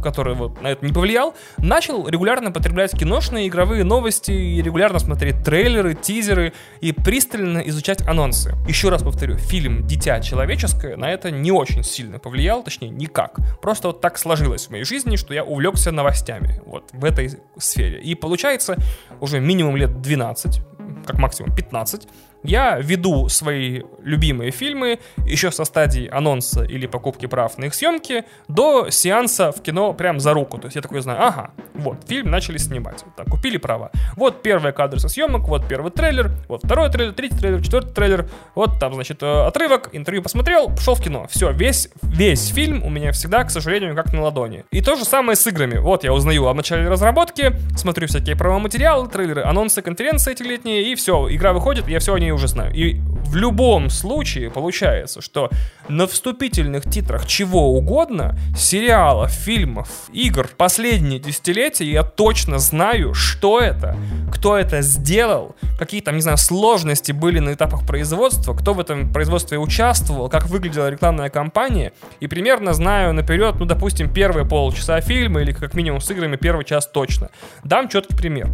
который 0.03 0.35
вот 0.35 0.61
на 0.61 0.69
это 0.69 0.85
не 0.85 0.93
повлиял, 0.93 1.35
начал 1.57 2.07
регулярно 2.07 2.53
потреблять 2.53 2.93
киношные 2.93 3.49
игровые 3.49 3.85
новости 3.85 4.33
и 4.33 4.61
регулярно 4.61 4.99
смотреть 4.99 5.43
трейлеры, 5.43 5.95
тизеры 5.95 6.53
и 6.81 6.93
пристально 6.93 7.59
изучать 7.59 8.03
анонсы. 8.07 8.55
Еще 8.69 8.91
раз 8.91 9.03
повторю, 9.03 9.37
фильм 9.39 9.87
«Дитя 9.87 10.21
человеческое» 10.21 10.97
на 10.97 11.11
это 11.11 11.31
не 11.31 11.51
очень 11.51 11.83
сильно 11.83 12.19
повлиял, 12.19 12.63
точнее 12.63 12.91
никак. 12.91 13.39
Просто 13.63 13.89
вот 13.89 14.01
так 14.01 14.19
сложилось 14.19 14.67
в 14.67 14.71
моей 14.71 14.85
жизни, 14.85 15.17
что 15.17 15.33
я 15.33 15.43
увлекся 15.43 15.91
новостями 15.91 16.61
вот 16.67 16.91
в 16.93 17.05
этой 17.05 17.31
сфере. 17.57 18.01
И 18.01 18.15
получается 18.15 18.77
уже 19.21 19.41
минимум 19.41 19.77
лет 19.77 20.03
12, 20.03 20.61
как 21.07 21.19
максимум 21.19 21.55
15, 21.55 22.07
я 22.45 22.79
веду 22.79 23.29
свои 23.29 23.83
любимые 24.03 24.51
фильмы 24.51 25.01
еще 25.27 25.51
со 25.51 25.65
стадии 25.65 26.09
анонса 26.09 26.63
или 26.63 26.87
покупки 26.87 27.27
прав 27.27 27.57
на 27.59 27.65
их 27.65 27.75
съемки 27.75 28.25
до 28.49 28.91
сеанса 28.91 29.51
в 29.51 29.63
кино 29.63 29.95
прям 29.95 30.21
за 30.21 30.35
руку. 30.35 30.59
То 30.59 30.67
есть 30.67 30.77
я 30.77 30.83
такой 30.83 31.01
знаю, 31.01 31.27
ага, 31.27 31.51
вот, 31.73 31.97
фильм 32.07 32.31
начали 32.31 32.59
снимать. 32.59 33.05
Так, 33.17 33.29
купили 33.29 33.57
права. 33.57 33.91
Вот 34.17 34.43
первые 34.43 34.73
кадры 34.73 35.01
со 35.01 35.09
съемок, 35.09 35.49
вот 35.49 35.67
первый 35.67 35.91
трейлер, 35.91 36.31
вот 36.49 36.63
второй 36.65 36.91
трейлер, 36.91 37.15
третий 37.15 37.37
трейлер, 37.37 37.63
четвертый 37.63 37.95
трейлер. 37.95 38.29
Вот 38.55 38.79
там, 38.79 38.95
значит, 38.95 39.23
э, 39.23 39.47
отрывок, 39.47 39.89
интервью 39.93 40.23
посмотрел, 40.23 40.69
пошел 40.69 40.95
в 40.95 41.03
кино. 41.03 41.27
Все, 41.31 41.51
весь, 41.51 41.89
весь 42.03 42.49
фильм 42.49 42.85
у 42.85 42.91
меня 42.91 43.13
всегда, 43.13 43.43
к 43.45 43.51
сожалению, 43.51 43.97
как 43.97 44.13
на 44.13 44.23
ладони. 44.23 44.65
И 44.71 44.83
то 44.83 44.97
же 44.97 45.05
самое 45.05 45.37
с 45.37 45.47
играми. 45.47 45.79
Вот 45.79 46.05
я 46.05 46.13
узнаю 46.13 46.47
о 46.47 46.55
начале 46.55 46.89
разработки, 46.89 47.53
смотрю 47.77 48.07
всякие 48.07 48.37
промо-материалы, 48.37 49.09
трейлеры, 49.09 49.43
анонсы 49.43 49.81
конференции 49.81 50.33
эти 50.33 50.43
летние, 50.43 50.93
и 50.93 50.95
все, 50.95 51.27
игра 51.31 51.55
выходит, 51.55 51.89
я 51.89 51.99
все 52.01 52.15
о 52.15 52.19
ней 52.19 52.34
уже 52.35 52.49
знаю. 52.49 52.73
И 52.75 53.01
в 53.25 53.37
любом 53.37 53.91
случае 53.91 54.51
получается, 54.51 55.21
что 55.21 55.51
на 55.89 56.07
вступительных 56.07 56.85
титрах 56.85 57.27
чего 57.27 57.73
угодно, 57.75 58.39
сериалов, 58.57 59.31
фильмов, 59.31 59.89
игр, 60.13 60.49
последние 60.57 61.19
десятилетия 61.19 61.91
я 61.91 62.03
точно 62.03 62.59
знаю, 62.59 63.15
что 63.15 63.61
это, 63.61 63.97
кто 64.33 64.57
это 64.57 64.83
сделал, 64.83 65.57
какие 65.79 66.01
там, 66.01 66.15
не 66.15 66.21
знаю, 66.21 66.39
сложности 66.39 67.13
были 67.13 67.39
на 67.39 67.55
этапах 67.55 67.87
производства, 67.87 68.55
кто 68.55 68.75
в 68.75 68.81
этом 68.81 69.13
производстве 69.13 69.59
участвовал, 69.59 70.29
как 70.29 70.47
выглядела 70.47 70.89
рекламная 70.89 71.31
кампания, 71.31 71.93
и 72.21 72.27
примерно 72.27 72.73
знаю 72.73 73.13
наперед, 73.13 73.57
ну, 73.59 73.65
допустим, 73.65 74.13
первые 74.13 74.47
полчаса 74.47 75.01
фильма 75.01 75.43
или 75.43 75.53
как 75.53 75.75
минимум 75.75 76.01
с 76.01 76.11
играми 76.11 76.37
первый 76.37 76.65
час 76.65 76.87
точно. 76.87 77.31
Дам 77.65 77.89
четкий 77.89 78.17
пример. 78.17 78.49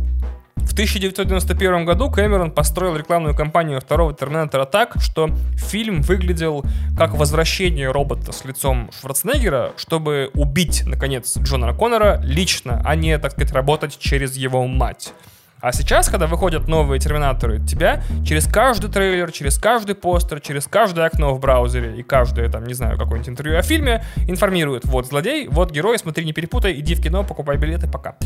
В 0.60 0.72
1991 0.72 1.84
году 1.84 2.10
Кэмерон 2.10 2.52
построил 2.52 2.96
рекламную 2.96 3.34
кампанию 3.34 3.80
второго 3.80 4.14
Терминатора 4.14 4.64
так, 4.64 4.94
что 5.00 5.28
фильм 5.56 6.02
выглядел 6.02 6.64
как 6.96 7.14
возвращение 7.14 7.90
робота 7.90 8.32
с 8.32 8.44
лицом 8.44 8.90
Шварценеггера, 8.98 9.72
чтобы 9.76 10.30
убить, 10.34 10.84
наконец, 10.86 11.36
Джона 11.38 11.74
Коннора 11.74 12.20
лично, 12.22 12.82
а 12.84 12.94
не, 12.94 13.18
так 13.18 13.32
сказать, 13.32 13.52
работать 13.52 13.98
через 13.98 14.36
его 14.36 14.66
мать. 14.66 15.12
А 15.60 15.72
сейчас, 15.72 16.08
когда 16.08 16.26
выходят 16.26 16.68
новые 16.68 16.98
терминаторы, 16.98 17.58
тебя 17.58 18.02
через 18.24 18.46
каждый 18.46 18.90
трейлер, 18.90 19.30
через 19.30 19.58
каждый 19.58 19.94
постер, 19.94 20.40
через 20.40 20.66
каждое 20.66 21.04
окно 21.04 21.34
в 21.34 21.40
браузере 21.40 21.98
и 21.98 22.02
каждое, 22.02 22.48
там, 22.48 22.64
не 22.64 22.72
знаю, 22.72 22.96
какое-нибудь 22.96 23.28
интервью 23.28 23.58
о 23.58 23.62
фильме 23.62 24.02
информируют. 24.26 24.86
Вот 24.86 25.06
злодей, 25.06 25.48
вот 25.48 25.70
герой, 25.70 25.98
смотри, 25.98 26.24
не 26.24 26.32
перепутай, 26.32 26.72
иди 26.80 26.94
в 26.94 27.02
кино, 27.02 27.24
покупай 27.24 27.58
билеты, 27.58 27.88
пока. 27.88 28.16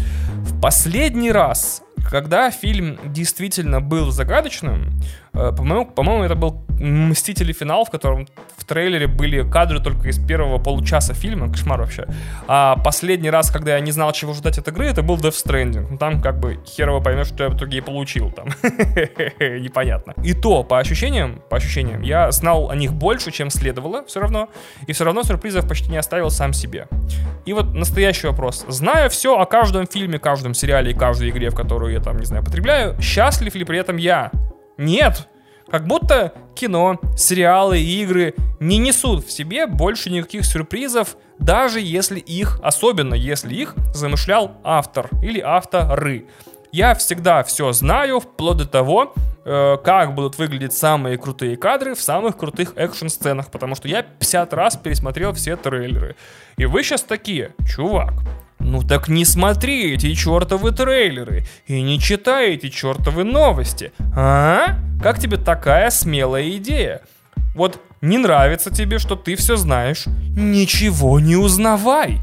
В 0.42 0.60
последний 0.60 1.32
раз 1.32 1.82
когда 2.10 2.50
фильм 2.50 2.98
действительно 3.04 3.80
был 3.80 4.10
загадочным, 4.10 5.00
э, 5.32 5.52
по-моему, 5.56 5.86
по-моему, 5.86 6.24
это 6.24 6.34
был 6.34 6.64
«Мстители. 6.78 7.52
Финал», 7.52 7.84
в 7.84 7.90
котором 7.90 8.26
в 8.56 8.64
трейлере 8.64 9.06
были 9.06 9.48
кадры 9.48 9.80
только 9.80 10.08
из 10.08 10.18
первого 10.18 10.58
получаса 10.58 11.14
фильма, 11.14 11.50
кошмар 11.50 11.80
вообще. 11.80 12.06
А 12.48 12.76
последний 12.76 13.30
раз, 13.30 13.50
когда 13.50 13.74
я 13.76 13.80
не 13.80 13.92
знал, 13.92 14.12
чего 14.12 14.32
ждать 14.32 14.58
от 14.58 14.68
игры, 14.68 14.86
это 14.86 15.02
был 15.02 15.16
Death 15.16 15.44
Stranding. 15.44 15.86
Ну, 15.90 15.98
там 15.98 16.20
как 16.20 16.40
бы 16.40 16.58
херово 16.66 17.00
поймешь, 17.00 17.28
что 17.28 17.44
я 17.44 17.50
в 17.50 17.56
итоге 17.56 17.82
получил 17.82 18.30
там. 18.30 18.46
Непонятно. 19.40 20.14
И 20.22 20.34
то, 20.34 20.64
по 20.64 20.78
ощущениям, 20.78 21.42
по 21.48 21.56
ощущениям, 21.56 22.02
я 22.02 22.30
знал 22.32 22.70
о 22.70 22.76
них 22.76 22.92
больше, 22.92 23.30
чем 23.30 23.50
следовало 23.50 24.04
все 24.06 24.20
равно, 24.20 24.48
и 24.86 24.92
все 24.92 25.04
равно 25.04 25.22
сюрпризов 25.22 25.68
почти 25.68 25.90
не 25.90 25.96
оставил 25.96 26.30
сам 26.30 26.52
себе. 26.52 26.88
И 27.46 27.52
вот 27.52 27.74
настоящий 27.74 28.26
вопрос. 28.26 28.64
Зная 28.68 29.08
все 29.08 29.38
о 29.38 29.44
каждом 29.46 29.86
фильме, 29.86 30.18
каждом 30.18 30.54
сериале 30.54 30.92
и 30.92 30.94
каждой 30.94 31.30
игре, 31.30 31.50
в 31.50 31.54
которую 31.54 31.93
я 31.94 32.00
там, 32.00 32.18
не 32.18 32.26
знаю, 32.26 32.44
потребляю, 32.44 33.00
счастлив 33.00 33.54
ли 33.54 33.64
при 33.64 33.78
этом 33.78 33.96
я? 33.96 34.30
Нет! 34.76 35.28
Как 35.70 35.86
будто 35.86 36.34
кино, 36.54 36.98
сериалы 37.16 37.80
игры 37.80 38.34
не 38.60 38.78
несут 38.78 39.24
в 39.24 39.32
себе 39.32 39.66
больше 39.66 40.10
никаких 40.10 40.44
сюрпризов, 40.44 41.16
даже 41.38 41.80
если 41.80 42.20
их, 42.20 42.60
особенно 42.62 43.14
если 43.14 43.54
их 43.54 43.74
замышлял 43.94 44.52
автор 44.62 45.08
или 45.22 45.40
авторы. 45.40 46.26
Я 46.70 46.94
всегда 46.94 47.42
все 47.44 47.72
знаю, 47.72 48.20
вплоть 48.20 48.58
до 48.58 48.66
того, 48.66 49.14
э, 49.44 49.76
как 49.84 50.14
будут 50.14 50.38
выглядеть 50.38 50.72
самые 50.72 51.16
крутые 51.18 51.56
кадры 51.56 51.94
в 51.94 52.02
самых 52.02 52.36
крутых 52.36 52.72
экшн-сценах, 52.76 53.50
потому 53.50 53.74
что 53.74 53.88
я 53.88 54.02
50 54.02 54.52
раз 54.52 54.76
пересмотрел 54.76 55.32
все 55.32 55.56
трейлеры. 55.56 56.16
И 56.56 56.66
вы 56.66 56.82
сейчас 56.82 57.02
такие, 57.02 57.54
чувак, 57.66 58.14
ну 58.64 58.82
так 58.82 59.08
не 59.08 59.24
смотри 59.24 59.94
эти 59.94 60.14
чертовы 60.14 60.72
трейлеры 60.72 61.44
и 61.66 61.80
не 61.82 62.00
читай 62.00 62.54
эти 62.54 62.70
чертовы 62.70 63.22
новости. 63.24 63.92
А? 64.16 64.78
Как 65.02 65.18
тебе 65.18 65.36
такая 65.36 65.90
смелая 65.90 66.48
идея? 66.56 67.02
Вот 67.54 67.80
не 68.00 68.18
нравится 68.18 68.70
тебе, 68.70 68.98
что 68.98 69.16
ты 69.16 69.36
все 69.36 69.56
знаешь, 69.56 70.06
ничего 70.06 71.20
не 71.20 71.36
узнавай. 71.36 72.20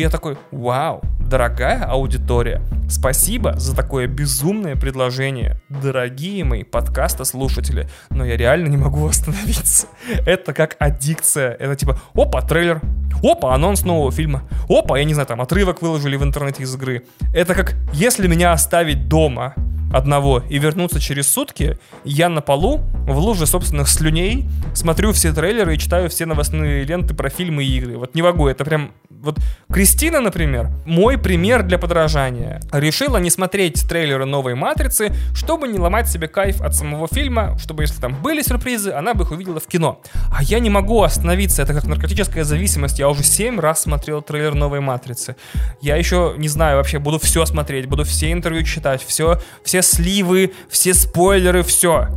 И 0.00 0.02
я 0.02 0.08
такой, 0.08 0.38
вау, 0.50 1.02
дорогая 1.18 1.84
аудитория, 1.84 2.62
спасибо 2.88 3.58
за 3.58 3.76
такое 3.76 4.06
безумное 4.06 4.74
предложение, 4.74 5.60
дорогие 5.68 6.42
мои 6.42 6.62
подкаста-слушатели, 6.62 7.86
но 8.08 8.24
я 8.24 8.38
реально 8.38 8.68
не 8.68 8.78
могу 8.78 9.06
остановиться. 9.06 9.88
Это 10.26 10.54
как 10.54 10.76
аддикция, 10.78 11.50
это 11.52 11.76
типа, 11.76 12.00
опа, 12.14 12.40
трейлер, 12.40 12.80
опа, 13.22 13.54
анонс 13.54 13.84
нового 13.84 14.10
фильма, 14.10 14.48
опа, 14.70 14.96
я 14.98 15.04
не 15.04 15.12
знаю, 15.12 15.26
там 15.26 15.42
отрывок 15.42 15.82
выложили 15.82 16.16
в 16.16 16.24
интернете 16.24 16.62
из 16.62 16.74
игры. 16.74 17.04
Это 17.34 17.54
как, 17.54 17.74
если 17.92 18.26
меня 18.26 18.52
оставить 18.52 19.06
дома, 19.06 19.52
одного 19.92 20.42
и 20.48 20.58
вернуться 20.58 21.00
через 21.00 21.28
сутки, 21.28 21.78
я 22.04 22.28
на 22.28 22.40
полу, 22.40 22.78
в 23.06 23.18
луже 23.18 23.46
собственных 23.46 23.88
слюней, 23.88 24.48
смотрю 24.72 25.12
все 25.12 25.32
трейлеры 25.32 25.74
и 25.74 25.78
читаю 25.78 26.08
все 26.08 26.26
новостные 26.26 26.84
ленты 26.84 27.14
про 27.14 27.28
фильмы 27.28 27.64
и 27.64 27.76
игры. 27.76 27.98
Вот 27.98 28.14
не 28.14 28.22
могу, 28.22 28.48
это 28.48 28.64
прям... 28.64 28.92
Вот 29.22 29.38
Кристина, 29.72 30.20
например, 30.20 30.70
мой 30.84 31.18
пример 31.18 31.62
для 31.62 31.78
подражания. 31.78 32.60
Решила 32.72 33.18
не 33.18 33.30
смотреть 33.30 33.88
трейлеры 33.88 34.24
новой 34.24 34.54
«Матрицы», 34.54 35.12
чтобы 35.34 35.68
не 35.68 35.78
ломать 35.78 36.08
себе 36.08 36.28
кайф 36.28 36.60
от 36.60 36.74
самого 36.74 37.08
фильма, 37.08 37.58
чтобы 37.58 37.82
если 37.82 38.00
там 38.00 38.14
были 38.22 38.42
сюрпризы, 38.42 38.92
она 38.92 39.14
бы 39.14 39.24
их 39.24 39.30
увидела 39.30 39.60
в 39.60 39.66
кино. 39.66 40.00
А 40.32 40.42
я 40.42 40.58
не 40.58 40.70
могу 40.70 41.02
остановиться, 41.02 41.62
это 41.62 41.74
как 41.74 41.84
наркотическая 41.84 42.44
зависимость. 42.44 42.98
Я 42.98 43.08
уже 43.08 43.22
семь 43.22 43.60
раз 43.60 43.82
смотрел 43.82 44.22
трейлер 44.22 44.54
новой 44.54 44.80
«Матрицы». 44.80 45.36
Я 45.80 45.96
еще, 45.96 46.34
не 46.36 46.48
знаю, 46.48 46.76
вообще 46.76 46.98
буду 46.98 47.18
все 47.18 47.44
смотреть, 47.46 47.86
буду 47.86 48.04
все 48.04 48.32
интервью 48.32 48.64
читать, 48.64 49.04
все 49.06 49.40
все 49.64 49.82
сливы, 49.82 50.52
все 50.68 50.94
спойлеры, 50.94 51.62
все. 51.62 52.08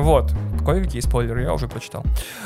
Вот. 0.00 0.32
Кое-какие 0.64 1.00
спойлеры 1.00 1.42
я 1.42 1.52
уже 1.52 1.68
прочитал. 1.68 2.04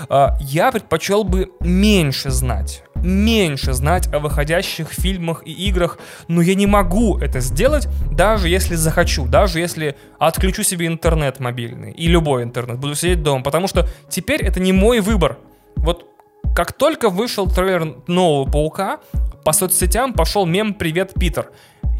А, 0.09 0.37
я 0.41 0.71
предпочел 0.73 1.25
бы 1.25 1.51
меньше 1.61 2.31
знать. 2.31 2.85
Меньше 2.95 3.73
знать 3.75 4.13
о 4.13 4.19
выходящих 4.19 4.89
фильмах 4.91 5.43
и 5.45 5.53
играх, 5.53 5.99
но 6.29 6.41
я 6.41 6.55
не 6.55 6.67
могу 6.67 7.19
это 7.19 7.41
сделать, 7.41 7.87
даже 8.11 8.49
если 8.49 8.77
захочу, 8.77 9.27
даже 9.27 9.61
если 9.61 9.97
отключу 10.19 10.63
себе 10.63 10.87
интернет 10.87 11.39
мобильный 11.39 11.93
и 11.93 12.07
любой 12.07 12.45
интернет, 12.45 12.79
буду 12.79 12.95
сидеть 12.95 13.23
дома, 13.23 13.43
потому 13.43 13.69
что 13.69 13.87
теперь 14.09 14.43
это 14.43 14.59
не 14.59 14.73
мой 14.73 15.01
выбор. 15.01 15.37
Вот 15.77 16.07
как 16.55 16.73
только 16.73 17.11
вышел 17.11 17.47
трейлер 17.47 17.97
нового 18.07 18.51
Паука, 18.51 19.01
по 19.45 19.53
соцсетям 19.53 20.13
пошел 20.15 20.47
мем 20.47 20.73
«Привет, 20.73 21.13
Питер». 21.15 21.51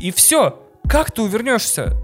И 0.01 0.11
все. 0.11 0.61
Как 0.89 1.11
ты 1.11 1.23
увернешься? 1.23 1.95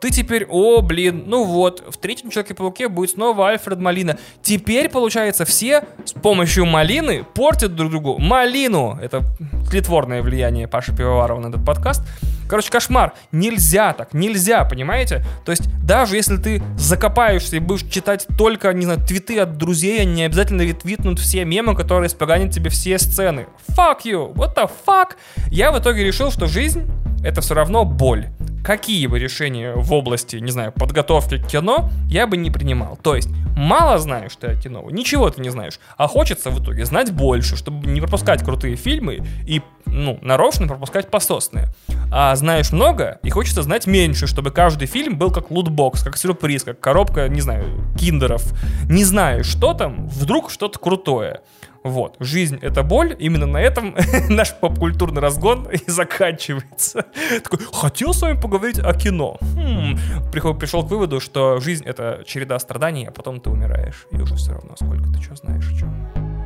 Ты 0.00 0.10
теперь, 0.10 0.46
о, 0.48 0.80
блин, 0.80 1.24
ну 1.26 1.44
вот, 1.44 1.84
в 1.86 1.98
третьем 1.98 2.30
Человеке-пауке 2.30 2.88
будет 2.88 3.10
снова 3.10 3.50
Альфред 3.50 3.78
Малина. 3.78 4.18
Теперь, 4.42 4.88
получается, 4.88 5.44
все 5.44 5.84
с 6.04 6.12
помощью 6.12 6.64
малины 6.64 7.24
портят 7.34 7.74
друг 7.74 7.90
другу 7.90 8.18
малину. 8.18 8.98
Это 9.00 9.22
тлетворное 9.68 10.22
влияние 10.22 10.68
Паши 10.68 10.96
Пивоварова 10.96 11.40
на 11.40 11.48
этот 11.48 11.64
подкаст. 11.64 12.02
Короче, 12.48 12.70
кошмар. 12.70 13.12
Нельзя 13.30 13.92
так, 13.92 14.12
нельзя, 14.12 14.64
понимаете? 14.64 15.24
То 15.44 15.52
есть, 15.52 15.70
даже 15.84 16.16
если 16.16 16.36
ты 16.36 16.62
закопаешься 16.76 17.56
и 17.56 17.60
будешь 17.60 17.88
читать 17.88 18.26
только, 18.36 18.72
не 18.72 18.86
знаю, 18.86 19.00
твиты 19.06 19.38
от 19.38 19.56
друзей, 19.56 20.00
они 20.00 20.14
не 20.14 20.22
обязательно 20.24 20.62
ретвитнут 20.62 21.20
все 21.20 21.44
мемы, 21.44 21.76
которые 21.76 22.08
споганят 22.08 22.52
тебе 22.52 22.70
все 22.70 22.98
сцены. 22.98 23.46
Fuck 23.68 24.00
you! 24.04 24.32
What 24.34 24.56
the 24.56 24.68
fuck? 24.86 25.10
Я 25.50 25.70
в 25.70 25.78
итоге 25.78 26.04
решил, 26.04 26.32
что 26.32 26.46
жизнь 26.46 26.90
это 27.22 27.40
все 27.40 27.54
равно 27.54 27.84
боль. 27.84 28.26
Какие 28.64 29.06
бы 29.06 29.18
решения 29.18 29.72
в 29.74 29.92
области, 29.92 30.36
не 30.36 30.50
знаю, 30.50 30.72
подготовки 30.72 31.38
к 31.38 31.46
кино 31.46 31.90
я 32.08 32.26
бы 32.26 32.36
не 32.36 32.50
принимал. 32.50 32.96
То 32.96 33.16
есть, 33.16 33.28
мало 33.56 33.98
знаешь 33.98 34.36
ты 34.36 34.48
о 34.48 34.54
кино, 34.54 34.86
ничего 34.90 35.30
ты 35.30 35.40
не 35.40 35.50
знаешь, 35.50 35.80
а 35.96 36.08
хочется 36.08 36.50
в 36.50 36.62
итоге 36.62 36.84
знать 36.84 37.12
больше, 37.12 37.56
чтобы 37.56 37.86
не 37.88 38.00
пропускать 38.00 38.42
крутые 38.42 38.76
фильмы 38.76 39.26
и 39.46 39.62
ну, 39.86 40.18
нарочно 40.22 40.66
пропускать 40.66 41.10
пососные. 41.10 41.68
А 42.12 42.34
знаешь 42.36 42.72
много, 42.72 43.18
и 43.22 43.30
хочется 43.30 43.62
знать 43.62 43.86
меньше, 43.86 44.26
чтобы 44.26 44.50
каждый 44.50 44.86
фильм 44.86 45.18
был 45.18 45.30
как 45.30 45.50
лутбокс, 45.50 46.02
как 46.02 46.16
сюрприз, 46.16 46.64
как 46.64 46.80
коробка, 46.80 47.28
не 47.28 47.40
знаю, 47.40 47.64
киндеров. 47.98 48.42
Не 48.88 49.04
знаешь, 49.04 49.46
что 49.46 49.74
там, 49.74 50.08
вдруг 50.08 50.50
что-то 50.50 50.78
крутое. 50.78 51.40
Вот, 51.82 52.16
жизнь— 52.20 52.58
это 52.62 52.82
боль, 52.82 53.16
именно 53.18 53.46
на 53.46 53.58
этом 53.58 53.94
наш 54.28 54.54
попкультурный 54.54 55.20
разгон 55.20 55.68
и 55.72 55.90
заканчивается. 55.90 57.06
Такой, 57.42 57.58
хотел 57.72 58.12
с 58.12 58.22
вами 58.22 58.40
поговорить 58.40 58.78
о 58.78 58.92
кино. 58.94 59.38
Хм. 59.40 59.96
Пришел, 60.30 60.84
к 60.86 60.90
выводу, 60.90 61.20
что 61.20 61.58
жизнь— 61.60 61.84
это 61.86 62.22
череда 62.26 62.58
страданий, 62.58 63.06
а 63.06 63.10
потом 63.10 63.40
ты 63.40 63.50
умираешь. 63.50 64.06
И 64.10 64.16
уже 64.16 64.36
все 64.36 64.52
равно, 64.52 64.74
сколько 64.76 65.10
ты 65.10 65.22
что 65.22 65.36
знаешь, 65.36 65.70
о 65.72 65.78
чем. 65.78 66.39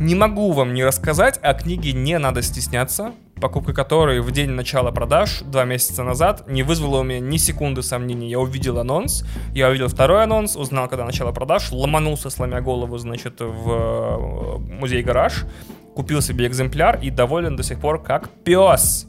Не 0.00 0.14
могу 0.14 0.52
вам 0.52 0.72
не 0.72 0.82
рассказать 0.82 1.38
о 1.42 1.52
книге 1.52 1.92
«Не 1.92 2.18
надо 2.18 2.40
стесняться», 2.40 3.12
покупка 3.38 3.74
которой 3.74 4.20
в 4.20 4.30
день 4.30 4.48
начала 4.48 4.92
продаж, 4.92 5.42
два 5.42 5.66
месяца 5.66 6.02
назад, 6.02 6.48
не 6.48 6.62
вызвала 6.62 7.00
у 7.00 7.02
меня 7.02 7.20
ни 7.20 7.36
секунды 7.36 7.82
сомнений. 7.82 8.30
Я 8.30 8.40
увидел 8.40 8.78
анонс, 8.78 9.26
я 9.52 9.68
увидел 9.68 9.88
второй 9.88 10.22
анонс, 10.22 10.56
узнал, 10.56 10.88
когда 10.88 11.04
начало 11.04 11.32
продаж, 11.32 11.70
ломанулся, 11.70 12.30
сломя 12.30 12.62
голову, 12.62 12.96
значит, 12.96 13.40
в 13.40 13.70
э, 13.70 14.58
музей-гараж, 14.80 15.44
купил 15.94 16.22
себе 16.22 16.46
экземпляр 16.46 16.98
и 17.02 17.10
доволен 17.10 17.54
до 17.56 17.62
сих 17.62 17.78
пор 17.78 18.02
как 18.02 18.30
пес. 18.42 19.06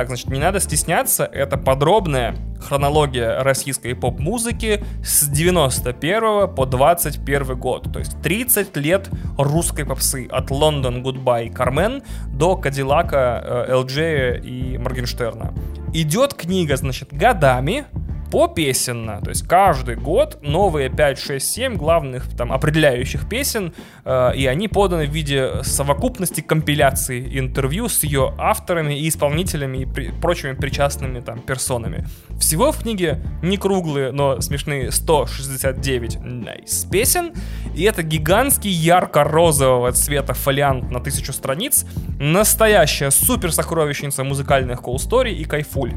Так, 0.00 0.08
значит, 0.08 0.28
не 0.30 0.38
надо 0.38 0.60
стесняться, 0.60 1.26
это 1.26 1.58
подробная 1.58 2.34
хронология 2.58 3.42
российской 3.42 3.92
поп-музыки 3.92 4.82
с 5.04 5.28
91 5.28 6.54
по 6.54 6.64
21 6.64 7.58
год. 7.58 7.92
То 7.92 7.98
есть 7.98 8.18
30 8.22 8.74
лет 8.78 9.10
русской 9.36 9.84
попсы 9.84 10.26
от 10.30 10.50
London 10.50 11.02
Goodbye 11.02 11.52
Кармен 11.52 12.02
до 12.32 12.56
Кадиллака, 12.56 13.66
LJ 13.68 14.40
и 14.40 14.78
Моргенштерна. 14.78 15.52
Идет 15.92 16.32
книга, 16.32 16.78
значит, 16.78 17.12
годами, 17.12 17.84
попесенно. 18.30 19.20
То 19.22 19.30
есть 19.30 19.46
каждый 19.46 19.96
год 19.96 20.38
новые 20.42 20.88
5, 20.88 21.18
6, 21.18 21.46
7 21.46 21.76
главных 21.76 22.28
там 22.36 22.52
определяющих 22.52 23.28
песен, 23.28 23.72
э, 24.04 24.36
и 24.36 24.46
они 24.46 24.68
поданы 24.68 25.06
в 25.06 25.10
виде 25.10 25.62
совокупности 25.62 26.40
компиляции 26.40 27.38
интервью 27.38 27.88
с 27.88 28.04
ее 28.04 28.34
авторами 28.38 28.94
и 28.94 29.08
исполнителями 29.08 29.78
и 29.78 29.86
при, 29.86 30.10
прочими 30.10 30.52
причастными 30.52 31.20
там 31.20 31.40
персонами. 31.40 32.06
Всего 32.40 32.72
в 32.72 32.78
книге 32.78 33.20
не 33.42 33.58
круглые, 33.58 34.12
но 34.12 34.40
смешные 34.40 34.90
169 34.90 36.16
nice 36.16 36.90
песен, 36.90 37.32
и 37.74 37.82
это 37.84 38.02
гигантский 38.02 38.70
ярко-розового 38.70 39.92
цвета 39.92 40.32
фолиант 40.32 40.90
на 40.90 41.00
тысячу 41.00 41.34
страниц, 41.34 41.84
настоящая 42.18 43.10
супер 43.10 43.52
сокровищница 43.52 44.24
музыкальных 44.24 44.80
story 44.80 45.32
и 45.32 45.44
кайфуль. 45.44 45.92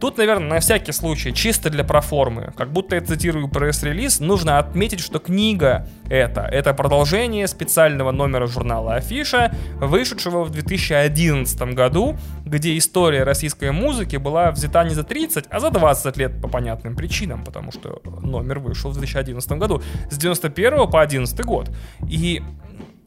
Тут, 0.00 0.18
наверное, 0.18 0.48
на 0.48 0.60
всякий 0.60 0.92
случай, 0.92 1.32
чисто 1.32 1.70
для 1.70 1.84
проформы, 1.84 2.52
как 2.56 2.72
будто 2.72 2.96
я 2.96 3.00
цитирую 3.00 3.48
пресс-релиз, 3.48 4.20
нужно 4.20 4.58
отметить, 4.58 5.00
что 5.00 5.18
книга 5.18 5.86
это, 6.10 6.42
это 6.42 6.74
продолжение 6.74 7.46
специального 7.46 8.10
номера 8.10 8.46
журнала 8.46 8.96
Афиша, 8.96 9.54
вышедшего 9.76 10.44
в 10.44 10.50
2011 10.50 11.74
году, 11.74 12.18
где 12.44 12.76
история 12.76 13.22
российской 13.22 13.70
музыки 13.70 14.16
была 14.16 14.50
взята 14.50 14.84
не 14.84 14.94
за 14.94 15.04
30, 15.04 15.46
а 15.48 15.60
за 15.60 15.70
20 15.70 15.83
лет 16.16 16.40
по 16.40 16.48
понятным 16.48 16.96
причинам, 16.96 17.44
потому 17.44 17.72
что 17.72 18.00
номер 18.22 18.58
вышел 18.58 18.90
в 18.90 18.94
2011 18.94 19.52
году, 19.52 19.82
с 20.10 20.16
91 20.16 20.90
по 20.90 21.00
11 21.00 21.44
год. 21.44 21.70
И 22.08 22.42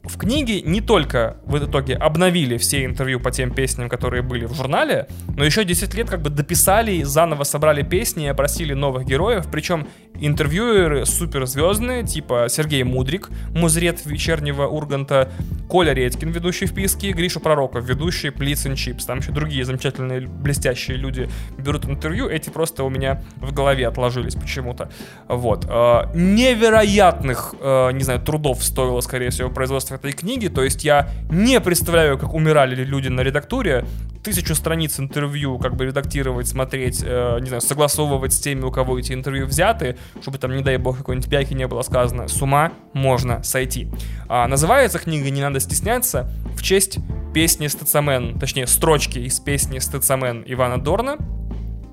в 0.08 0.16
книге 0.16 0.62
не 0.62 0.80
только 0.80 1.36
в 1.44 1.58
итоге 1.58 1.94
обновили 1.94 2.56
все 2.56 2.84
интервью 2.84 3.20
по 3.20 3.30
тем 3.30 3.52
песням, 3.52 3.88
которые 3.88 4.22
были 4.22 4.46
в 4.46 4.54
журнале, 4.54 5.06
но 5.36 5.44
еще 5.44 5.64
10 5.64 5.94
лет 5.94 6.08
как 6.08 6.22
бы 6.22 6.30
дописали, 6.30 7.02
заново 7.02 7.44
собрали 7.44 7.82
песни 7.82 8.24
и 8.24 8.28
опросили 8.28 8.72
новых 8.72 9.04
героев, 9.04 9.46
причем 9.50 9.86
интервьюеры 10.20 11.06
суперзвездные, 11.06 12.04
типа 12.04 12.46
Сергей 12.48 12.82
Мудрик, 12.82 13.28
музрет 13.54 14.04
вечернего 14.04 14.66
Урганта, 14.66 15.30
Коля 15.68 15.92
Редькин, 15.92 16.30
ведущий 16.30 16.66
в 16.66 16.74
Писке, 16.74 17.12
Гриша 17.12 17.40
Пророков, 17.40 17.84
ведущий 17.84 18.30
Плиц 18.30 18.66
and 18.66 18.74
Chips. 18.74 19.06
Там 19.06 19.18
еще 19.18 19.32
другие 19.32 19.64
замечательные, 19.64 20.22
блестящие 20.22 20.96
люди 20.96 21.28
берут 21.58 21.84
интервью, 21.84 22.28
эти 22.28 22.50
просто 22.50 22.84
у 22.84 22.90
меня 22.90 23.22
в 23.36 23.52
голове 23.52 23.86
отложились 23.86 24.34
почему-то. 24.34 24.90
Вот. 25.28 25.66
А, 25.68 26.10
невероятных, 26.14 27.54
а, 27.60 27.90
не 27.90 28.02
знаю, 28.02 28.20
трудов 28.20 28.64
стоило, 28.64 29.00
скорее 29.00 29.30
всего, 29.30 29.50
производство 29.50 29.97
этой 29.98 30.12
книги, 30.12 30.48
то 30.48 30.62
есть 30.62 30.84
я 30.84 31.10
не 31.30 31.60
представляю, 31.60 32.18
как 32.18 32.34
умирали 32.34 32.84
люди 32.84 33.08
на 33.08 33.20
редактуре, 33.20 33.84
тысячу 34.22 34.54
страниц 34.54 34.98
интервью 34.98 35.58
как 35.58 35.76
бы 35.76 35.86
редактировать, 35.86 36.48
смотреть, 36.48 37.02
э, 37.04 37.38
не 37.40 37.46
знаю, 37.46 37.60
согласовывать 37.60 38.32
с 38.32 38.40
теми, 38.40 38.62
у 38.62 38.70
кого 38.70 38.98
эти 38.98 39.12
интервью 39.12 39.46
взяты, 39.46 39.96
чтобы 40.20 40.38
там, 40.38 40.54
не 40.56 40.62
дай 40.62 40.76
бог, 40.76 40.98
какой-нибудь 40.98 41.30
пяхи 41.30 41.54
не 41.54 41.66
было 41.66 41.82
сказано. 41.82 42.28
С 42.28 42.40
ума 42.42 42.72
можно 42.92 43.42
сойти. 43.42 43.88
А, 44.28 44.46
называется 44.46 44.98
книга 44.98 45.30
«Не 45.30 45.40
надо 45.40 45.60
стесняться» 45.60 46.30
в 46.56 46.62
честь 46.62 46.98
песни 47.32 47.66
«Стацамен», 47.68 48.38
точнее, 48.38 48.66
строчки 48.66 49.18
из 49.18 49.40
песни 49.40 49.78
«Стацамен» 49.78 50.44
Ивана 50.46 50.78
Дорна, 50.78 51.16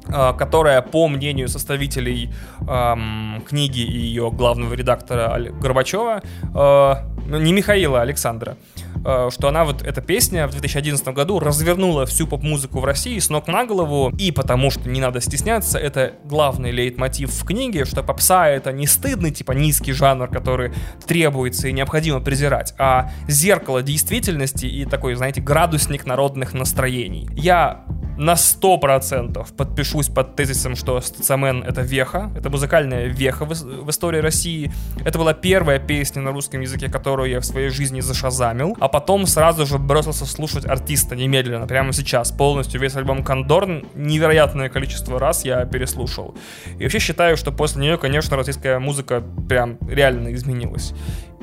а, 0.08 0.34
которая, 0.34 0.82
по 0.82 1.08
мнению 1.08 1.48
составителей 1.48 2.32
эм, 2.68 3.44
книги 3.48 3.80
и 3.80 3.98
ее 3.98 4.30
главного 4.32 4.74
редактора 4.74 5.36
Горбачева, 5.62 6.22
э, 6.22 7.15
ну, 7.26 7.40
не 7.40 7.54
Михаила, 7.54 8.00
а 8.00 8.02
Александра, 8.04 8.58
э, 9.04 9.30
что 9.32 9.48
она 9.48 9.66
вот, 9.66 9.82
эта 9.82 10.02
песня 10.02 10.48
в 10.48 10.52
2011 10.52 11.08
году 11.10 11.40
развернула 11.40 12.06
всю 12.06 12.28
поп-музыку 12.28 12.80
в 12.80 12.86
России 12.86 13.20
с 13.20 13.30
ног 13.30 13.48
на 13.48 13.66
голову, 13.66 14.14
и 14.18 14.32
потому 14.32 14.72
что 14.72 14.90
не 14.90 15.00
надо 15.00 15.22
стесняться, 15.22 15.78
это 15.78 16.14
главный 16.24 16.72
лейтмотив 16.72 17.32
в 17.32 17.46
книге, 17.46 17.86
что 17.86 18.04
попса 18.04 18.48
это 18.48 18.72
не 18.72 18.88
стыдный, 18.88 19.32
типа 19.32 19.54
низкий 19.54 19.94
жанр, 19.94 20.28
который 20.28 20.74
требуется 21.06 21.68
и 21.68 21.74
необходимо 21.74 22.20
презирать, 22.20 22.74
а 22.78 23.12
зеркало 23.28 23.82
действительности 23.82 24.66
и 24.66 24.86
такой, 24.86 25.16
знаете, 25.16 25.42
градусник 25.42 26.06
народных 26.06 26.54
настроений. 26.54 27.28
Я 27.36 27.86
на 28.18 28.34
100% 28.34 29.46
подпишусь 29.56 30.08
под 30.08 30.36
тезисом, 30.36 30.76
что 30.76 31.02
Стацамен— 31.02 31.64
это 31.68 31.82
веха, 31.82 32.32
это 32.36 32.50
музыкальная 32.50 33.06
веха 33.06 33.46
в, 33.46 33.50
в 33.50 33.90
истории 33.90 34.20
России. 34.20 34.72
Это 35.04 35.18
была 35.18 35.34
первая 35.34 35.80
песня 35.80 36.22
на 36.22 36.32
русском 36.32 36.62
языке, 36.62 36.90
которую 36.90 37.30
я 37.30 37.40
в 37.40 37.46
своей 37.46 37.70
жизни 37.70 38.02
зашазамил, 38.02 38.78
а 38.80 38.88
потом 38.88 39.26
сразу 39.26 39.66
же 39.66 39.78
бросился 39.78 40.26
слушать 40.26 40.66
артиста 40.66 41.16
немедленно, 41.16 41.68
прямо 41.68 41.94
сейчас, 41.94 42.32
полностью 42.32 42.82
весь 42.82 42.96
альбом 42.96 43.24
Кондорн, 43.24 43.86
невероятное 43.96 44.70
количество 44.70 45.20
раз 45.20 45.46
я 45.46 45.66
переслушал. 45.66 46.36
И 46.80 46.84
вообще 46.84 47.00
считаю, 47.00 47.38
что 47.38 47.52
после 47.52 47.82
нее, 47.82 47.98
конечно, 47.98 48.38
российская 48.38 48.80
музыка 48.80 49.24
прям 49.48 49.78
реально 49.88 50.34
изменилась. 50.34 50.94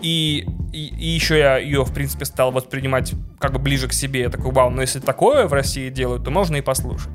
И, 0.03 0.47
и, 0.73 0.87
и 0.87 1.07
еще 1.07 1.39
я 1.39 1.59
ее, 1.59 1.85
в 1.85 1.95
принципе, 1.95 2.25
стал 2.25 2.51
воспринимать 2.51 3.13
как 3.39 3.53
бы 3.53 3.59
ближе 3.59 3.89
к 3.89 3.93
себе. 3.93 4.23
Я 4.23 4.31
такой, 4.31 4.53
вау, 4.53 4.71
но 4.71 4.83
если 4.83 5.01
такое 5.01 5.47
в 5.47 5.53
России 5.53 5.91
делают, 5.91 6.25
то 6.25 6.31
можно 6.31 6.57
и 6.57 6.61
послушать. 6.61 7.11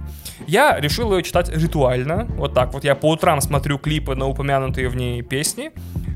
Я 0.45 0.79
решил 0.79 1.15
ее 1.15 1.23
читать 1.23 1.49
ритуально. 1.49 2.25
Вот 2.37 2.53
так 2.53 2.73
вот. 2.73 2.83
Я 2.83 2.95
по 2.95 3.09
утрам 3.09 3.41
смотрю 3.41 3.77
клипы 3.77 4.15
на 4.15 4.27
упомянутые 4.27 4.89
в 4.89 4.95
ней 4.95 5.21
песни. 5.21 5.71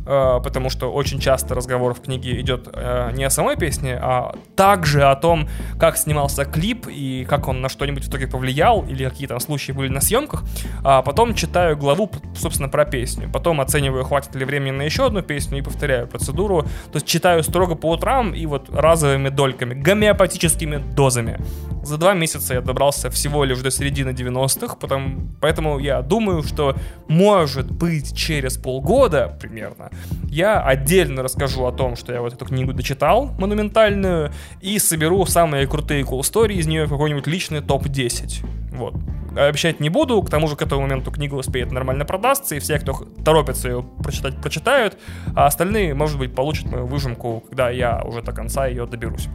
Э, 0.05 0.39
потому 0.43 0.69
что 0.69 0.91
очень 0.91 1.19
часто 1.19 1.55
разговор 1.55 1.93
в 1.93 2.01
книге 2.01 2.39
идет 2.41 2.67
э, 2.73 3.11
не 3.13 3.23
о 3.23 3.29
самой 3.29 3.55
песне, 3.55 3.97
а 4.01 4.35
также 4.55 5.03
о 5.03 5.15
том, 5.15 5.47
как 5.79 5.97
снимался 5.97 6.45
клип 6.45 6.87
и 6.89 7.25
как 7.29 7.47
он 7.47 7.61
на 7.61 7.69
что-нибудь 7.69 8.05
в 8.05 8.09
итоге 8.09 8.27
повлиял, 8.27 8.85
или 8.87 9.07
какие 9.07 9.27
там 9.27 9.39
случаи 9.39 9.71
были 9.71 9.89
на 9.89 10.01
съемках. 10.01 10.43
А 10.83 11.01
потом 11.01 11.35
читаю 11.35 11.77
главу, 11.77 12.11
собственно, 12.35 12.69
про 12.69 12.85
песню. 12.85 13.29
Потом 13.31 13.61
оцениваю, 13.61 14.03
хватит 14.03 14.35
ли 14.35 14.45
времени 14.45 14.71
на 14.71 14.81
еще 14.81 15.05
одну 15.05 15.21
песню 15.21 15.59
и 15.59 15.61
повторяю 15.61 16.07
процедуру. 16.07 16.63
То 16.91 16.95
есть 16.95 17.05
читаю 17.05 17.43
строго 17.43 17.75
по 17.75 17.91
утрам 17.91 18.33
и 18.33 18.45
вот 18.45 18.69
разовыми 18.69 19.29
дольками, 19.29 19.75
гомеопатическими 19.75 20.77
дозами. 20.77 21.39
За 21.83 21.97
два 21.97 22.13
месяца 22.13 22.53
я 22.53 22.61
добрался 22.61 23.09
всего 23.09 23.43
лишь 23.43 23.59
до 23.59 23.71
середины 23.71 24.10
90-х, 24.13 24.75
потом, 24.75 25.29
поэтому 25.41 25.79
я 25.79 26.01
думаю, 26.01 26.43
что 26.43 26.75
может 27.07 27.71
быть 27.71 28.15
через 28.15 28.57
полгода 28.57 29.37
примерно 29.39 29.89
я 30.31 30.61
отдельно 30.61 31.23
расскажу 31.23 31.65
о 31.65 31.71
том, 31.71 31.95
что 31.95 32.13
я 32.13 32.21
вот 32.21 32.33
эту 32.33 32.45
книгу 32.45 32.73
дочитал, 32.73 33.31
монументальную, 33.37 34.31
и 34.61 34.79
соберу 34.79 35.25
самые 35.25 35.67
крутые 35.67 36.03
cool 36.03 36.21
story 36.21 36.53
из 36.53 36.67
нее 36.67 36.87
какой-нибудь 36.87 37.27
личный 37.27 37.61
топ-10. 37.61 38.45
Вот. 38.71 38.95
Обещать 39.35 39.79
не 39.79 39.89
буду, 39.89 40.21
к 40.21 40.29
тому 40.29 40.47
же 40.47 40.55
к 40.55 40.61
этому 40.61 40.81
моменту 40.81 41.11
книга 41.11 41.35
успеет 41.35 41.71
нормально 41.71 42.05
продастся, 42.05 42.55
и 42.55 42.59
все, 42.59 42.79
кто 42.79 42.93
торопится 43.23 43.69
ее 43.69 43.85
прочитать, 44.03 44.41
прочитают, 44.41 44.97
а 45.35 45.45
остальные, 45.45 45.93
может 45.93 46.17
быть, 46.17 46.33
получат 46.35 46.65
мою 46.65 46.85
выжимку, 46.85 47.43
когда 47.47 47.69
я 47.69 48.01
уже 48.05 48.21
до 48.21 48.31
конца 48.31 48.67
ее 48.67 48.85
доберусь. 48.85 49.27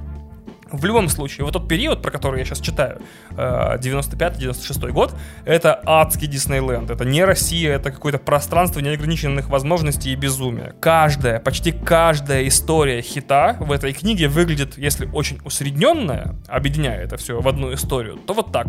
В 0.70 0.84
любом 0.84 1.08
случае, 1.08 1.44
вот 1.44 1.52
тот 1.52 1.68
период, 1.68 2.02
про 2.02 2.10
который 2.10 2.40
я 2.40 2.44
сейчас 2.44 2.60
читаю, 2.60 3.00
95-96 3.30 4.88
э, 4.88 4.90
год, 4.90 5.14
это 5.44 5.80
адский 5.84 6.26
Диснейленд. 6.26 6.90
Это 6.90 7.04
не 7.04 7.24
Россия, 7.24 7.76
это 7.76 7.92
какое-то 7.92 8.18
пространство 8.18 8.80
неограниченных 8.80 9.48
возможностей 9.48 10.12
и 10.12 10.16
безумия. 10.16 10.74
Каждая, 10.80 11.38
почти 11.38 11.70
каждая 11.70 12.48
история 12.48 13.00
хита 13.00 13.56
в 13.60 13.70
этой 13.70 13.92
книге 13.92 14.26
выглядит, 14.26 14.76
если 14.76 15.06
очень 15.06 15.38
усредненная, 15.44 16.34
объединяя 16.48 17.00
это 17.00 17.16
все 17.16 17.40
в 17.40 17.46
одну 17.46 17.72
историю, 17.72 18.16
то 18.16 18.34
вот 18.34 18.50
так. 18.50 18.66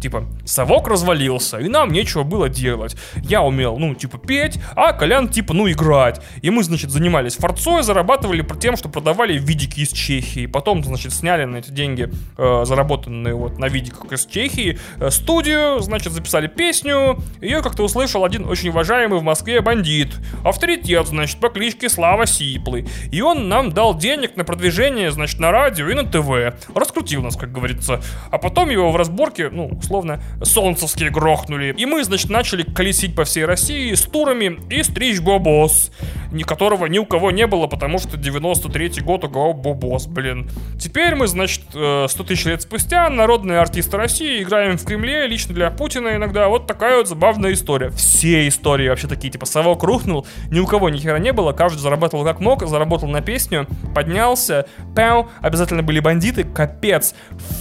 Типа, 0.00 0.26
совок 0.44 0.86
развалился, 0.86 1.58
и 1.58 1.68
нам 1.68 1.90
нечего 1.90 2.22
было 2.22 2.48
делать. 2.48 2.96
Я 3.16 3.42
умел, 3.42 3.78
ну, 3.78 3.94
типа, 3.94 4.18
петь, 4.18 4.60
а 4.76 4.92
Колян, 4.92 5.28
типа, 5.28 5.54
ну, 5.54 5.68
играть. 5.68 6.20
И 6.40 6.50
мы, 6.50 6.62
значит, 6.62 6.90
занимались 6.90 7.36
форцой, 7.36 7.82
зарабатывали 7.82 8.46
тем, 8.60 8.76
что 8.76 8.88
продавали 8.88 9.36
видики 9.36 9.80
из 9.80 9.90
Чехии. 9.90 10.46
Потом, 10.46 10.84
значит, 10.84 11.12
сняли 11.12 11.27
на 11.36 11.56
эти 11.56 11.70
деньги, 11.70 12.10
э, 12.36 12.64
заработанные 12.64 13.34
вот 13.34 13.58
на 13.58 13.68
видиках 13.68 14.12
из 14.12 14.26
Чехии, 14.26 14.78
э, 14.98 15.10
студию, 15.10 15.80
значит, 15.80 16.12
записали 16.12 16.46
песню. 16.46 17.22
Ее 17.40 17.62
как-то 17.62 17.82
услышал 17.82 18.24
один 18.24 18.46
очень 18.48 18.70
уважаемый 18.70 19.18
в 19.18 19.22
Москве 19.22 19.60
бандит. 19.60 20.14
Авторитет, 20.44 21.06
значит, 21.08 21.38
по 21.40 21.48
кличке 21.48 21.88
Слава 21.88 22.26
Сиплый. 22.26 22.88
И 23.12 23.20
он 23.20 23.48
нам 23.48 23.72
дал 23.72 23.96
денег 23.96 24.36
на 24.36 24.44
продвижение, 24.44 25.10
значит, 25.10 25.38
на 25.40 25.50
радио 25.50 25.88
и 25.88 25.94
на 25.94 26.04
ТВ. 26.04 26.56
Раскрутил 26.74 27.22
нас, 27.22 27.36
как 27.36 27.52
говорится. 27.52 28.00
А 28.30 28.38
потом 28.38 28.70
его 28.70 28.90
в 28.90 28.96
разборке, 28.96 29.50
ну, 29.50 29.66
условно, 29.66 30.22
солнцевские 30.42 31.10
грохнули. 31.10 31.74
И 31.76 31.86
мы, 31.86 32.04
значит, 32.04 32.30
начали 32.30 32.62
колесить 32.62 33.14
по 33.14 33.24
всей 33.24 33.44
России 33.44 33.94
с 33.94 34.02
турами 34.02 34.58
и 34.70 34.82
стричь 34.82 35.20
бобос, 35.20 35.90
ни 36.32 36.42
которого 36.42 36.86
ни 36.86 36.98
у 36.98 37.06
кого 37.06 37.30
не 37.30 37.46
было, 37.46 37.66
потому 37.66 37.98
что 37.98 38.16
93-й 38.16 39.02
год 39.02 39.24
у 39.24 39.28
кого 39.28 39.52
бобос, 39.52 40.06
блин. 40.06 40.48
Теперь 40.78 41.14
мы, 41.18 41.26
значит, 41.26 41.62
100 41.70 42.06
э, 42.06 42.24
тысяч 42.26 42.44
лет 42.44 42.62
спустя, 42.62 43.08
народные 43.08 43.58
артисты 43.58 43.96
России, 43.96 44.42
играем 44.42 44.78
в 44.78 44.84
Кремле, 44.84 45.26
лично 45.26 45.54
для 45.54 45.70
Путина 45.70 46.16
иногда. 46.16 46.48
Вот 46.48 46.66
такая 46.66 46.98
вот 46.98 47.08
забавная 47.08 47.52
история. 47.52 47.90
Все 47.90 48.46
истории 48.46 48.88
вообще 48.88 49.08
такие, 49.08 49.30
типа, 49.30 49.46
совок 49.46 49.82
рухнул, 49.82 50.26
ни 50.50 50.60
у 50.60 50.66
кого 50.66 50.90
ни 50.90 50.98
хера 50.98 51.18
не 51.18 51.32
было, 51.32 51.52
каждый 51.52 51.80
зарабатывал 51.80 52.24
как 52.24 52.40
мог, 52.40 52.66
заработал 52.66 53.08
на 53.08 53.20
песню, 53.20 53.66
поднялся, 53.94 54.66
пяу, 54.94 55.28
обязательно 55.40 55.82
были 55.82 56.00
бандиты, 56.00 56.44
капец, 56.44 57.14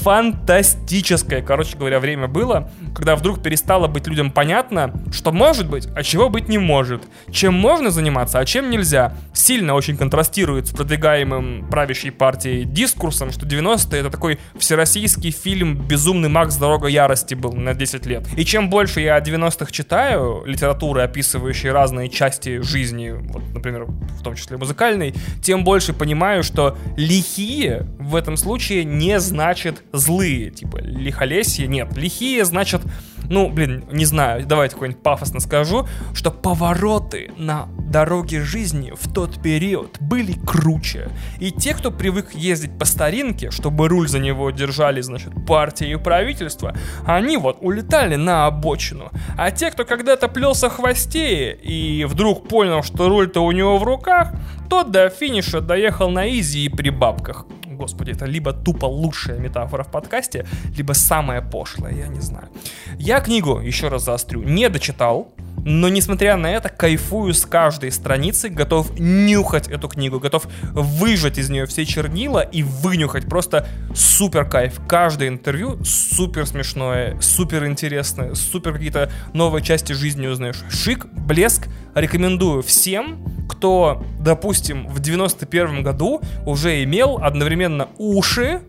фантастическое, 0.03 1.41
короче 1.41 1.77
говоря, 1.77 1.99
время 1.99 2.17
время 2.17 2.27
было, 2.27 2.69
когда 2.95 3.15
вдруг 3.15 3.41
перестало 3.41 3.87
быть 3.87 4.07
людям 4.07 4.31
понятно, 4.31 4.93
что 5.11 5.31
может 5.31 5.69
быть, 5.69 5.87
а 5.95 6.03
чего 6.03 6.29
быть 6.29 6.49
не 6.49 6.57
может. 6.57 7.03
Чем 7.31 7.53
можно 7.53 7.89
заниматься, 7.89 8.39
а 8.39 8.45
чем 8.45 8.69
нельзя. 8.69 9.13
Сильно 9.33 9.73
очень 9.73 9.97
контрастирует 9.97 10.67
с 10.67 10.71
продвигаемым 10.71 11.67
правящей 11.69 12.11
партией 12.11 12.65
дискурсом, 12.65 13.31
что 13.31 13.45
90-е 13.47 13.99
это 13.99 14.09
такой 14.09 14.39
всероссийский 14.57 15.31
фильм 15.31 15.75
«Безумный 15.87 16.29
Макс. 16.29 16.55
Дорога 16.57 16.87
ярости» 16.87 17.33
был 17.33 17.53
на 17.53 17.73
10 17.73 18.05
лет. 18.05 18.27
И 18.37 18.45
чем 18.45 18.69
больше 18.69 19.01
я 19.01 19.15
о 19.15 19.21
90-х 19.21 19.71
читаю, 19.71 20.43
литературы, 20.45 21.01
описывающей 21.01 21.71
разные 21.71 22.09
части 22.09 22.61
жизни, 22.61 23.11
вот, 23.11 23.43
например, 23.53 23.85
в 23.85 24.23
том 24.23 24.35
числе 24.35 24.57
музыкальной, 24.57 25.13
тем 25.41 25.63
больше 25.63 25.93
понимаю, 25.93 26.43
что 26.43 26.77
лихие 26.95 27.87
в 27.99 28.15
этом 28.15 28.37
случае 28.37 28.83
не 28.83 29.19
значит 29.19 29.83
злые. 29.91 30.51
Типа 30.51 30.77
лихолесье 30.77 31.67
нет 31.67 31.95
лихие, 31.95 32.45
значит, 32.45 32.81
ну, 33.29 33.49
блин, 33.49 33.85
не 33.91 34.05
знаю, 34.05 34.45
давайте 34.45 34.75
какой-нибудь 34.75 35.03
пафосно 35.03 35.39
скажу, 35.39 35.87
что 36.13 36.31
повороты 36.31 37.31
на 37.37 37.67
дороге 37.79 38.41
жизни 38.41 38.93
в 38.95 39.11
тот 39.11 39.41
период 39.41 39.97
были 39.99 40.33
круче. 40.33 41.09
И 41.39 41.51
те, 41.51 41.73
кто 41.73 41.91
привык 41.91 42.33
ездить 42.33 42.77
по 42.77 42.85
старинке, 42.85 43.51
чтобы 43.51 43.87
руль 43.87 44.07
за 44.07 44.19
него 44.19 44.51
держали, 44.51 45.01
значит, 45.01 45.33
партия 45.45 45.91
и 45.91 45.95
правительство, 45.95 46.75
они 47.05 47.37
вот 47.37 47.57
улетали 47.61 48.15
на 48.15 48.45
обочину. 48.45 49.11
А 49.37 49.51
те, 49.51 49.71
кто 49.71 49.85
когда-то 49.85 50.27
плелся 50.27 50.69
хвосте 50.69 51.53
и 51.53 52.05
вдруг 52.05 52.47
понял, 52.47 52.83
что 52.83 53.09
руль-то 53.09 53.41
у 53.43 53.51
него 53.51 53.77
в 53.77 53.83
руках, 53.83 54.31
тот 54.69 54.91
до 54.91 55.09
финиша 55.09 55.61
доехал 55.61 56.09
на 56.09 56.29
изи 56.29 56.65
и 56.65 56.69
при 56.69 56.89
бабках 56.89 57.45
господи, 57.77 58.11
это 58.11 58.25
либо 58.25 58.53
тупо 58.53 58.85
лучшая 58.85 59.39
метафора 59.39 59.83
в 59.83 59.91
подкасте, 59.91 60.45
либо 60.75 60.93
самая 60.93 61.41
пошлая, 61.41 61.93
я 61.93 62.07
не 62.07 62.21
знаю. 62.21 62.49
Я 62.97 63.19
книгу, 63.21 63.59
еще 63.59 63.87
раз 63.87 64.03
заострю, 64.03 64.43
не 64.43 64.69
дочитал, 64.69 65.33
но 65.63 65.89
несмотря 65.89 66.37
на 66.37 66.47
это, 66.47 66.69
кайфую 66.69 67.33
с 67.33 67.45
каждой 67.45 67.91
страницы, 67.91 68.47
готов 68.47 68.97
нюхать 68.99 69.67
эту 69.67 69.89
книгу, 69.89 70.19
готов 70.19 70.47
выжать 70.71 71.37
из 71.37 71.49
нее 71.49 71.65
все 71.65 71.85
чернила 71.85 72.39
и 72.39 72.63
вынюхать. 72.63 73.25
Просто 73.25 73.67
супер 73.93 74.49
кайф. 74.49 74.79
Каждое 74.87 75.27
интервью 75.27 75.83
супер 75.83 76.45
смешное, 76.45 77.19
супер 77.19 77.65
интересное, 77.65 78.33
супер 78.33 78.73
какие-то 78.73 79.11
новые 79.33 79.61
части 79.61 79.93
жизни 79.93 80.27
узнаешь. 80.27 80.63
Шик, 80.69 81.05
блеск. 81.07 81.67
Рекомендую 81.95 82.61
всем, 82.61 83.25
кто, 83.47 84.03
допустим, 84.19 84.87
в 84.87 84.99
91 84.99 85.83
году 85.83 86.21
уже 86.45 86.83
имел 86.83 87.19
одновременно 87.21 87.87
уши, 87.97 88.61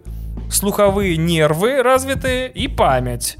слуховые 0.51 1.17
нервы 1.17 1.83
развитые 1.83 2.51
и 2.51 2.69
память. 2.69 3.37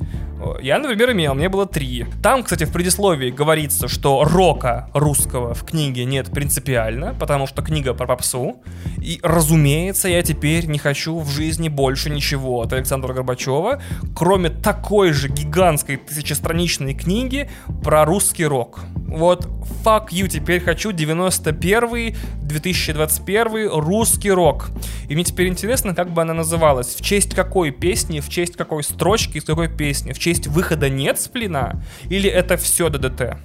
Я, 0.61 0.79
например, 0.79 1.13
имел, 1.13 1.35
мне 1.35 1.49
было 1.49 1.67
три. 1.67 2.07
Там, 2.23 2.43
кстати, 2.43 2.65
в 2.65 2.73
предисловии 2.73 3.31
говорится, 3.31 3.89
что 3.89 4.25
рока 4.25 4.89
русского 4.95 5.55
в 5.55 5.65
книге 5.65 6.05
нет 6.05 6.31
принципиально, 6.31 7.15
потому 7.19 7.47
что 7.47 7.63
книга 7.63 7.95
про 7.95 8.07
попсу. 8.07 8.57
И, 9.01 9.21
разумеется, 9.23 10.09
я 10.09 10.23
теперь 10.23 10.67
не 10.67 10.79
хочу 10.79 11.19
в 11.19 11.31
жизни 11.31 11.69
больше 11.69 12.11
ничего 12.11 12.63
от 12.63 12.73
Александра 12.73 13.13
Горбачева, 13.13 13.83
кроме 14.15 14.51
такой 14.51 15.13
же 15.13 15.29
гигантской 15.29 15.97
тысячестраничной 15.97 16.95
книги 16.95 17.51
про 17.83 18.05
русский 18.05 18.47
рок. 18.47 18.81
Вот, 19.09 19.49
fuck 19.85 20.09
you, 20.11 20.29
теперь 20.29 20.61
хочу 20.61 20.93
91 20.93 22.15
2021 22.43 23.71
русский 23.71 24.31
рок. 24.31 24.71
И 25.09 25.15
мне 25.15 25.25
теперь 25.25 25.49
интересно, 25.49 25.95
как 25.95 26.11
бы 26.11 26.23
она 26.23 26.35
называлась, 26.35 26.95
в 26.95 27.03
честь 27.03 27.35
какой 27.35 27.71
песни, 27.71 28.21
в 28.21 28.29
честь 28.29 28.57
какой 28.57 28.83
строчки, 28.83 29.39
из 29.39 29.45
какой 29.45 29.69
песни, 29.69 30.13
в 30.13 30.19
честь 30.19 30.28
выхода 30.49 30.89
нет 30.89 31.21
сплина, 31.21 31.83
или 32.11 32.29
это 32.29 32.57
все 32.57 32.91
ДДТ? 32.91 33.39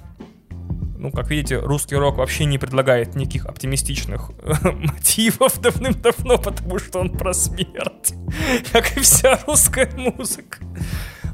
Ну, 1.04 1.10
как 1.10 1.28
видите, 1.28 1.58
русский 1.58 1.96
рок 1.96 2.16
вообще 2.16 2.46
не 2.46 2.56
предлагает 2.56 3.14
никаких 3.14 3.46
оптимистичных 3.46 4.30
мотивов 4.62 5.60
давным-давно, 5.60 6.38
потому 6.38 6.78
что 6.78 7.00
он 7.00 7.10
про 7.10 7.34
смерть, 7.34 8.14
как 8.72 8.96
и 8.96 9.00
вся 9.00 9.38
русская 9.46 9.90
музыка. 9.96 10.58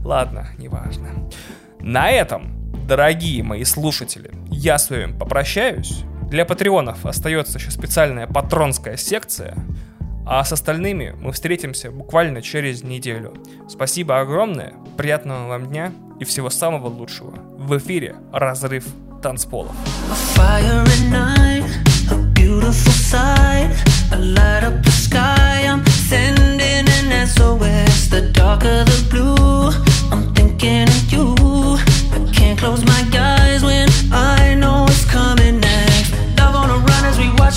Ладно, 0.04 0.48
неважно. 0.58 1.30
На 1.78 2.10
этом 2.10 2.60
дорогие 2.86 3.44
мои 3.44 3.62
слушатели, 3.62 4.32
я 4.50 4.76
с 4.76 4.90
вами 4.90 5.16
попрощаюсь. 5.16 6.02
Для 6.28 6.44
патреонов 6.44 7.06
остается 7.06 7.58
еще 7.58 7.70
специальная 7.70 8.26
патронская 8.26 8.96
секция, 8.96 9.56
а 10.26 10.44
с 10.44 10.52
остальными 10.52 11.14
мы 11.20 11.32
встретимся 11.32 11.90
буквально 11.90 12.42
через 12.42 12.82
неделю. 12.82 13.34
Спасибо 13.68 14.20
огромное, 14.20 14.74
приятного 14.96 15.48
вам 15.48 15.66
дня 15.66 15.92
и 16.18 16.24
всего 16.24 16.50
самого 16.50 16.88
лучшего. 16.88 17.32
В 17.56 17.76
эфире 17.78 18.16
«Разрыв 18.32 18.86
танцполов». 19.22 19.74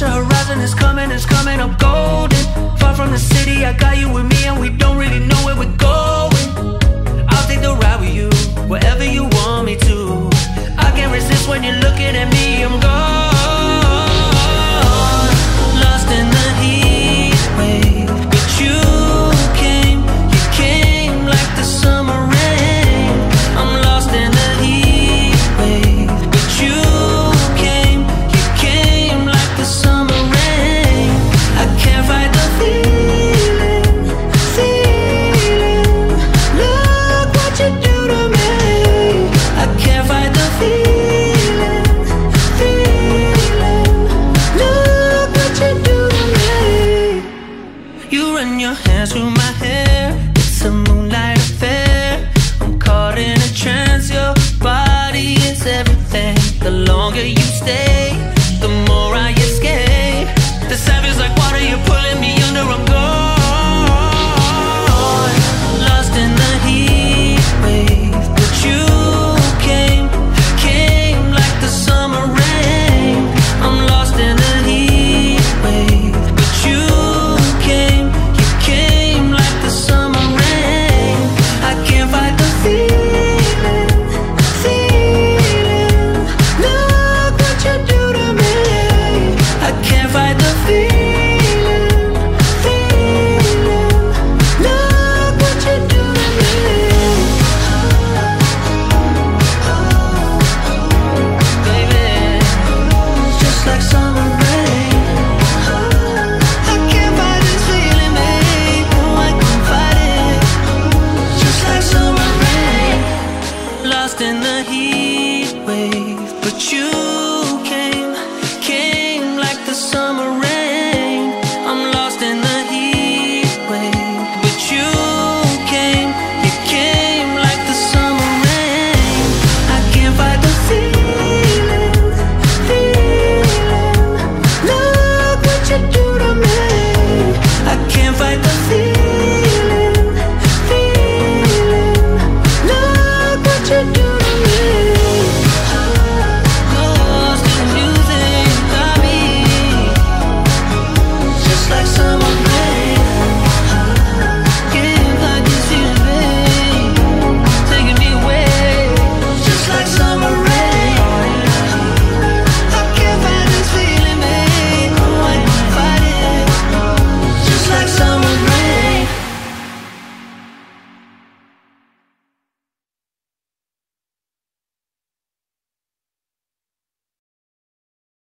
Horizon. 0.04 0.60
It's 0.60 0.74
coming, 0.74 1.12
it's 1.12 1.26
coming 1.26 1.60
up 1.60 1.80
golden. 1.80 2.43
far 2.84 2.94
from 2.96 3.12
the 3.12 3.20
city 3.20 3.66
I 3.66 3.72
got 3.74 3.98
you 3.98 4.10
with 4.12 4.26
me 4.34 4.40
and 4.50 4.60
we 4.60 4.70
don't 4.70 4.98
really 4.98 5.24
know 5.30 5.40
where 5.46 5.58
we're 5.62 5.78
going. 5.92 6.48
I'll 7.32 7.48
take 7.48 7.62
the 7.68 7.74
ride 7.84 8.00
with 8.02 8.14
you, 8.20 8.30
wherever 8.72 9.06
you 9.16 9.24
want 9.38 9.66
me 9.70 9.76
to. 9.88 9.98
I 10.86 10.90
can't 10.98 11.12
resist 11.20 11.48
when 11.50 11.64
you're 11.64 11.82
looking 11.86 12.14
at 12.22 12.30
me, 12.36 12.48
I'm 12.68 12.78
gone. 12.88 13.24
Lost 15.84 16.10
in 16.20 16.26
the 16.38 16.48
heat 16.62 17.42
wave 17.58 17.93